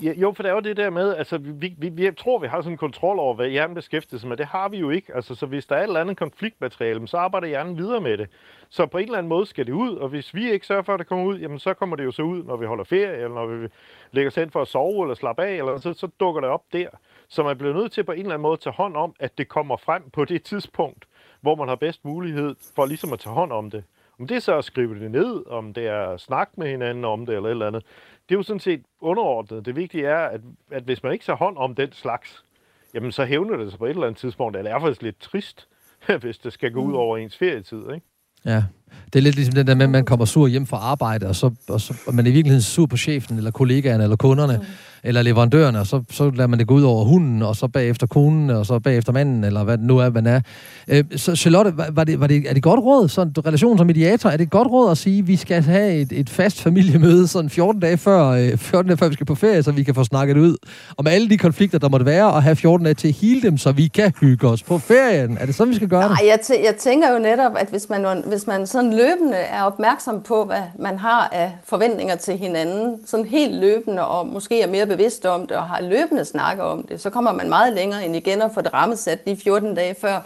[0.02, 2.46] Ja, jo, for det er jo det der med, altså vi, vi, vi tror, vi
[2.46, 4.36] har sådan en kontrol over, hvad hjernen beskæftiger sig med.
[4.36, 5.14] Det har vi jo ikke.
[5.14, 8.28] Altså, så hvis der er et eller andet konfliktmateriale, så arbejder hjernen videre med det.
[8.70, 10.94] Så på en eller anden måde skal det ud, og hvis vi ikke sørger for,
[10.94, 13.16] at det kommer ud, jamen så kommer det jo så ud, når vi holder ferie,
[13.16, 13.68] eller når vi
[14.12, 16.62] lægger os ind for at sove eller slappe af, eller så, så dukker det op
[16.72, 16.88] der.
[17.31, 19.39] Så man bliver nødt til på en eller anden måde at tage hånd om, at
[19.39, 21.07] det kommer frem på det tidspunkt,
[21.41, 23.85] hvor man har bedst mulighed for ligesom at tage hånd om det.
[24.20, 27.05] Om det er så at skrive det ned, om det er at snakke med hinanden
[27.05, 27.85] om det eller et eller andet,
[28.28, 29.66] det er jo sådan set underordnet.
[29.66, 32.45] Det vigtige er, at, at hvis man ikke tager hånd om den slags,
[32.95, 34.57] jamen så hævner det sig på et eller andet tidspunkt.
[34.57, 35.68] Eller er faktisk lidt trist,
[36.20, 36.97] hvis det skal gå ud mm.
[36.97, 38.07] over ens ferietid, ikke?
[38.45, 38.64] Ja,
[39.12, 41.36] det er lidt ligesom den der med, at man kommer sur hjem fra arbejde, og
[41.36, 44.57] så, og så og man er i virkeligheden sur på chefen, eller kollegaerne, eller kunderne,
[44.57, 44.64] mm.
[45.05, 48.07] eller leverandørerne, og så, så lader man det gå ud over hunden, og så bagefter
[48.07, 50.41] konen, og så bagefter manden, eller hvad det nu er, man er.
[50.88, 54.30] Øh, så Charlotte, var det, var det, er det godt råd, sådan relation som mediator,
[54.30, 57.51] er det godt råd at sige, at vi skal have et, et fast familiemøde sådan
[57.51, 60.05] 14 dage før, øh, 14 dage før vi skal på ferie, så vi kan få
[60.05, 60.57] snakket ud
[60.97, 63.59] om alle de konflikter, der måtte være, og have 14 dage til at hele dem,
[63.59, 65.38] så vi kan hygge os på ferien.
[65.41, 66.11] Er det sådan, vi skal gøre det?
[66.11, 70.22] Nej, jeg, jeg tænker jo netop, at hvis man, hvis man sådan løbende er opmærksom
[70.22, 74.87] på, hvad man har af forventninger til hinanden, sådan helt løbende, og måske er mere
[74.87, 78.16] bevidst om det, og har løbende snakker om det, så kommer man meget længere end
[78.16, 80.20] igen at få det rammesat de 14 dage før.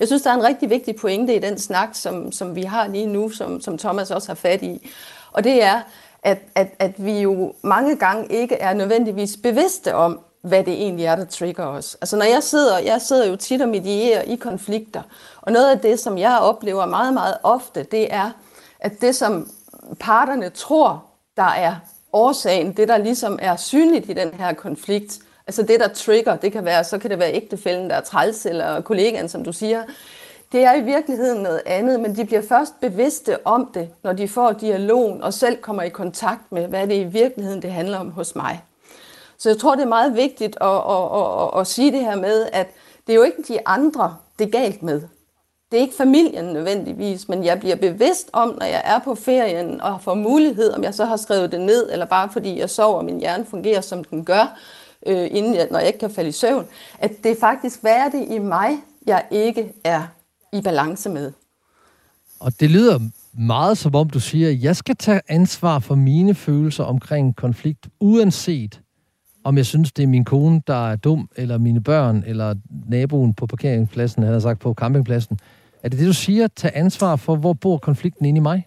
[0.00, 2.88] Jeg synes, der er en rigtig vigtig pointe i den snak, som, som vi har
[2.88, 4.90] lige nu, som, som Thomas også har fat i.
[5.32, 5.80] Og det er,
[6.22, 11.04] at, at, at vi jo mange gange ikke er nødvendigvis bevidste om, hvad det egentlig
[11.04, 11.96] er, der trigger os.
[12.00, 15.02] Altså når jeg sidder, jeg sidder jo tit og medierer i konflikter,
[15.40, 18.30] og noget af det, som jeg oplever meget, meget ofte, det er,
[18.80, 19.50] at det, som
[20.00, 21.04] parterne tror,
[21.36, 21.74] der er
[22.12, 26.52] årsagen, det der ligesom er synligt i den her konflikt, altså det, der trigger, det
[26.52, 29.82] kan være, så kan det være ægtefælden, der er træls, eller kollegaen, som du siger,
[30.52, 34.28] det er i virkeligheden noget andet, men de bliver først bevidste om det, når de
[34.28, 38.10] får dialogen og selv kommer i kontakt med, hvad det i virkeligheden det handler om
[38.10, 38.62] hos mig.
[39.38, 42.16] Så jeg tror, det er meget vigtigt at, at, at, at, at sige det her
[42.16, 42.66] med, at
[43.06, 45.02] det er jo ikke de andre, det er galt med.
[45.70, 49.80] Det er ikke familien nødvendigvis, men jeg bliver bevidst om, når jeg er på ferien
[49.80, 52.98] og får mulighed, om jeg så har skrevet det ned, eller bare fordi jeg sover,
[52.98, 54.58] og min hjerne fungerer, som den gør,
[55.06, 56.66] øh, inden jeg, når jeg ikke kan falde i søvn,
[56.98, 58.70] at det faktisk, hvad er det i mig,
[59.06, 60.02] jeg ikke er
[60.52, 61.32] i balance med.
[62.40, 63.00] Og det lyder
[63.38, 67.88] meget som om du siger, at jeg skal tage ansvar for mine følelser omkring konflikt,
[68.00, 68.80] uanset
[69.48, 72.54] om jeg synes, det er min kone, der er dum, eller mine børn, eller
[72.88, 75.38] naboen på parkeringspladsen, han har sagt på campingpladsen.
[75.82, 76.48] Er det det, du siger?
[76.56, 78.66] Tag ansvar for, hvor bor konflikten inde i mig?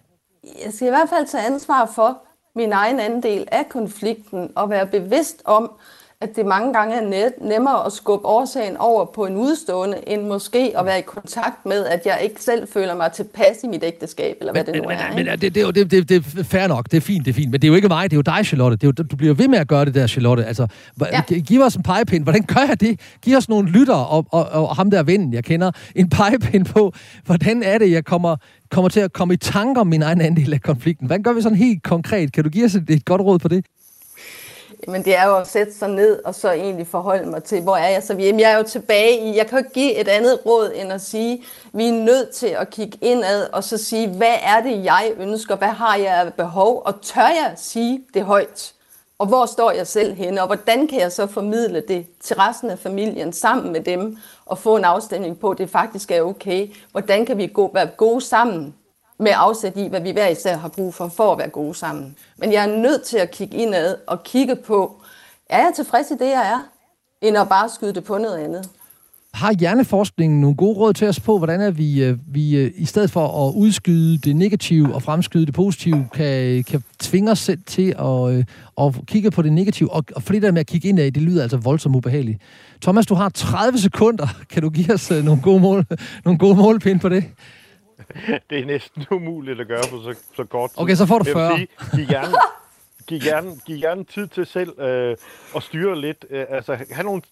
[0.64, 2.18] Jeg skal i hvert fald tage ansvar for
[2.56, 5.70] min egen andel af konflikten, og være bevidst om,
[6.22, 10.22] at det mange gange er net, nemmere at skubbe årsagen over på en udstående, end
[10.22, 13.84] måske at være i kontakt med, at jeg ikke selv føler mig tilpas i mit
[13.84, 15.08] ægteskab, eller hvad men, det nu men, er.
[15.08, 17.34] Men, men det, det, det, det, det er fair nok, det er fint, det er
[17.34, 18.76] fint, men det er jo ikke mig, det er jo dig, Charlotte.
[18.76, 20.44] Det er jo, du bliver ved med at gøre det der, Charlotte.
[20.44, 20.66] Altså,
[21.00, 21.22] ja.
[21.22, 22.22] Giv os en pegepind.
[22.22, 23.00] Hvordan gør jeg det?
[23.22, 26.92] Giv os nogle lytter, og, og, og ham der ven, jeg kender, en pegepind på,
[27.24, 28.36] hvordan er det, jeg kommer,
[28.70, 31.06] kommer til at komme i tanker om min egen andel af konflikten.
[31.06, 32.32] Hvordan gør vi sådan helt konkret?
[32.32, 33.64] Kan du give os et, et godt råd på det?
[34.88, 37.76] Men det er jo at sætte sig ned og så egentlig forholde mig til, hvor
[37.76, 38.14] er jeg så?
[38.14, 41.00] Jamen, jeg er jo tilbage i, jeg kan ikke give et andet råd end at
[41.00, 45.12] sige, vi er nødt til at kigge indad og så sige, hvad er det, jeg
[45.18, 45.56] ønsker?
[45.56, 46.82] Hvad har jeg af behov?
[46.84, 48.74] Og tør jeg sige det højt?
[49.18, 50.40] Og hvor står jeg selv henne?
[50.40, 54.16] Og hvordan kan jeg så formidle det til resten af familien sammen med dem
[54.46, 56.68] og få en afstemning på, at det faktisk er okay?
[56.90, 58.74] Hvordan kan vi gå, være gode sammen
[59.22, 62.16] med afsæt i, hvad vi hver især har brug for, for at være gode sammen.
[62.38, 65.02] Men jeg er nødt til at kigge indad og kigge på,
[65.50, 66.68] er jeg tilfreds i det, jeg er,
[67.20, 68.68] end at bare skyde det på noget andet.
[69.34, 72.84] Har hjerneforskningen nogle gode råd til os på, hvordan er vi, øh, vi øh, i
[72.84, 77.58] stedet for at udskyde det negative og fremskyde det positive, kan, kan tvinge os selv
[77.66, 78.44] til at, øh,
[78.80, 79.92] at kigge på det negative?
[79.92, 82.38] Og, og for det der med at kigge indad, det lyder altså voldsomt ubehageligt.
[82.82, 84.26] Thomas, du har 30 sekunder.
[84.50, 85.86] Kan du give os nogle gode, mål,
[86.24, 87.24] nogle gode målpinde på det?
[88.50, 90.80] det er næsten umuligt at gøre på så, så kort tid.
[90.80, 91.56] Okay, så får du 40.
[91.56, 92.34] Sige, giv gerne,
[93.06, 95.16] giv gerne, giv gerne tid til selv øh,
[95.56, 96.24] at styre lidt.
[96.30, 97.22] Øh, altså, have nogle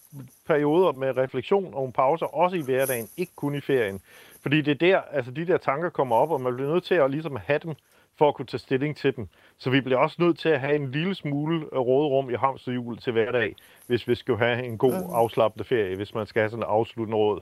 [0.47, 4.01] perioder med refleksion og nogle pauser, også i hverdagen, ikke kun i ferien.
[4.41, 6.95] Fordi det er der, altså de der tanker kommer op, og man bliver nødt til
[6.95, 7.75] at ligesom have dem,
[8.17, 9.27] for at kunne tage stilling til dem.
[9.57, 13.13] Så vi bliver også nødt til at have en lille smule rådrum i hamsterhjul til
[13.13, 13.55] hverdag,
[13.87, 17.17] hvis vi skal have en god afslappende ferie, hvis man skal have sådan en afsluttende
[17.17, 17.41] råd.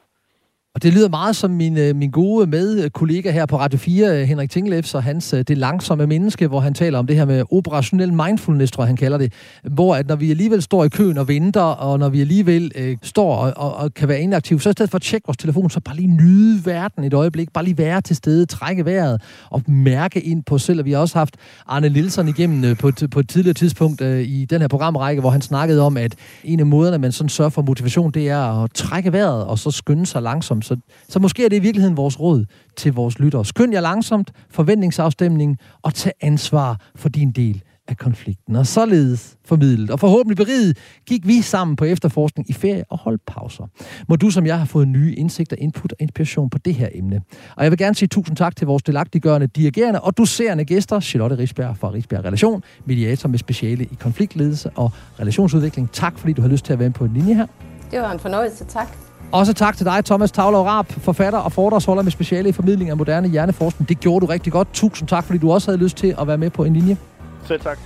[0.75, 3.79] Og det lyder meget som min, øh, min gode med øh, kollega her på Radio
[3.79, 7.25] 4, øh, Henrik Tinglefs og hans Det langsomme menneske, hvor han taler om det her
[7.25, 9.33] med operationel mindfulness, tror jeg, han kalder det.
[9.63, 12.97] Hvor at når vi alligevel står i køen og venter, og når vi alligevel øh,
[13.03, 15.69] står og, og, og kan være inaktive, så i stedet for at tjekke vores telefon,
[15.69, 19.61] så bare lige nyde verden et øjeblik, bare lige være til stede, trække vejret og
[19.67, 20.79] mærke ind på selv.
[20.79, 21.35] Og vi har også haft
[21.67, 25.29] Arne Nielsen igennem på, et, på et tidligere tidspunkt øh, i den her programrække, hvor
[25.29, 28.71] han snakkede om, at en af måderne, man sådan sørger for motivation, det er at
[28.73, 30.77] trække vejret og så skynde sig langsomt så,
[31.09, 32.45] så måske er det i virkeligheden vores råd
[32.77, 33.45] til vores lyttere.
[33.45, 38.55] Skynd jer langsomt, forventningsafstemning og tag ansvar for din del af konflikten.
[38.55, 43.21] Og således formidlet og forhåbentlig beriget gik vi sammen på efterforskning i ferie og holdt
[43.25, 43.67] pauser.
[44.07, 47.21] Må du som jeg har fået nye indsigter, input og inspiration på det her emne.
[47.55, 51.37] Og jeg vil gerne sige tusind tak til vores delagtiggørende, dirigerende og doserende gæster, Charlotte
[51.37, 55.91] Risberg fra Risberg Relation, mediator med speciale i konfliktledelse og relationsudvikling.
[55.91, 57.47] Tak fordi du har lyst til at være med på en linje her.
[57.91, 59.08] Det var en fornøjelse, tak.
[59.31, 62.97] Også tak til dig, Thomas Tavlov Raab, forfatter og foredragsholder med speciale i formidling af
[62.97, 63.89] moderne hjerneforskning.
[63.89, 64.67] Det gjorde du rigtig godt.
[64.73, 66.97] Tusind tak, fordi du også havde lyst til at være med på en linje.
[67.45, 67.77] Selv tak.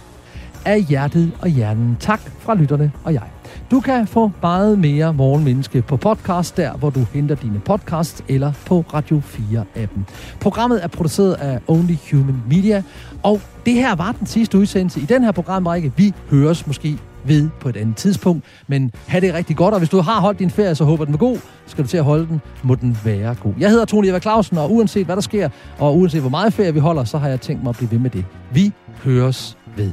[0.66, 1.98] Af hjertet og hjernen.
[2.00, 3.24] Tak fra lytterne og jeg.
[3.72, 8.52] Du kan få meget mere Morgenmenneske på podcast, der hvor du henter dine podcasts, eller
[8.66, 10.00] på Radio 4-appen.
[10.40, 12.84] Programmet er produceret af Only Human Media,
[13.24, 15.92] og det her var den sidste udsendelse i den her programrække.
[15.98, 18.46] Vi høres måske ved på et andet tidspunkt.
[18.68, 21.14] Men have det rigtig godt, og hvis du har holdt din ferie, så håber den
[21.14, 21.38] var god.
[21.66, 23.54] Skal du til at holde den, må den være god.
[23.60, 25.50] Jeg hedder Tony Eva Clausen, og uanset hvad der sker,
[25.80, 28.00] og uanset hvor meget ferie vi holder, så har jeg tænkt mig at blive ved
[28.00, 28.26] med det.
[28.52, 28.72] Vi
[29.04, 29.92] høres ved.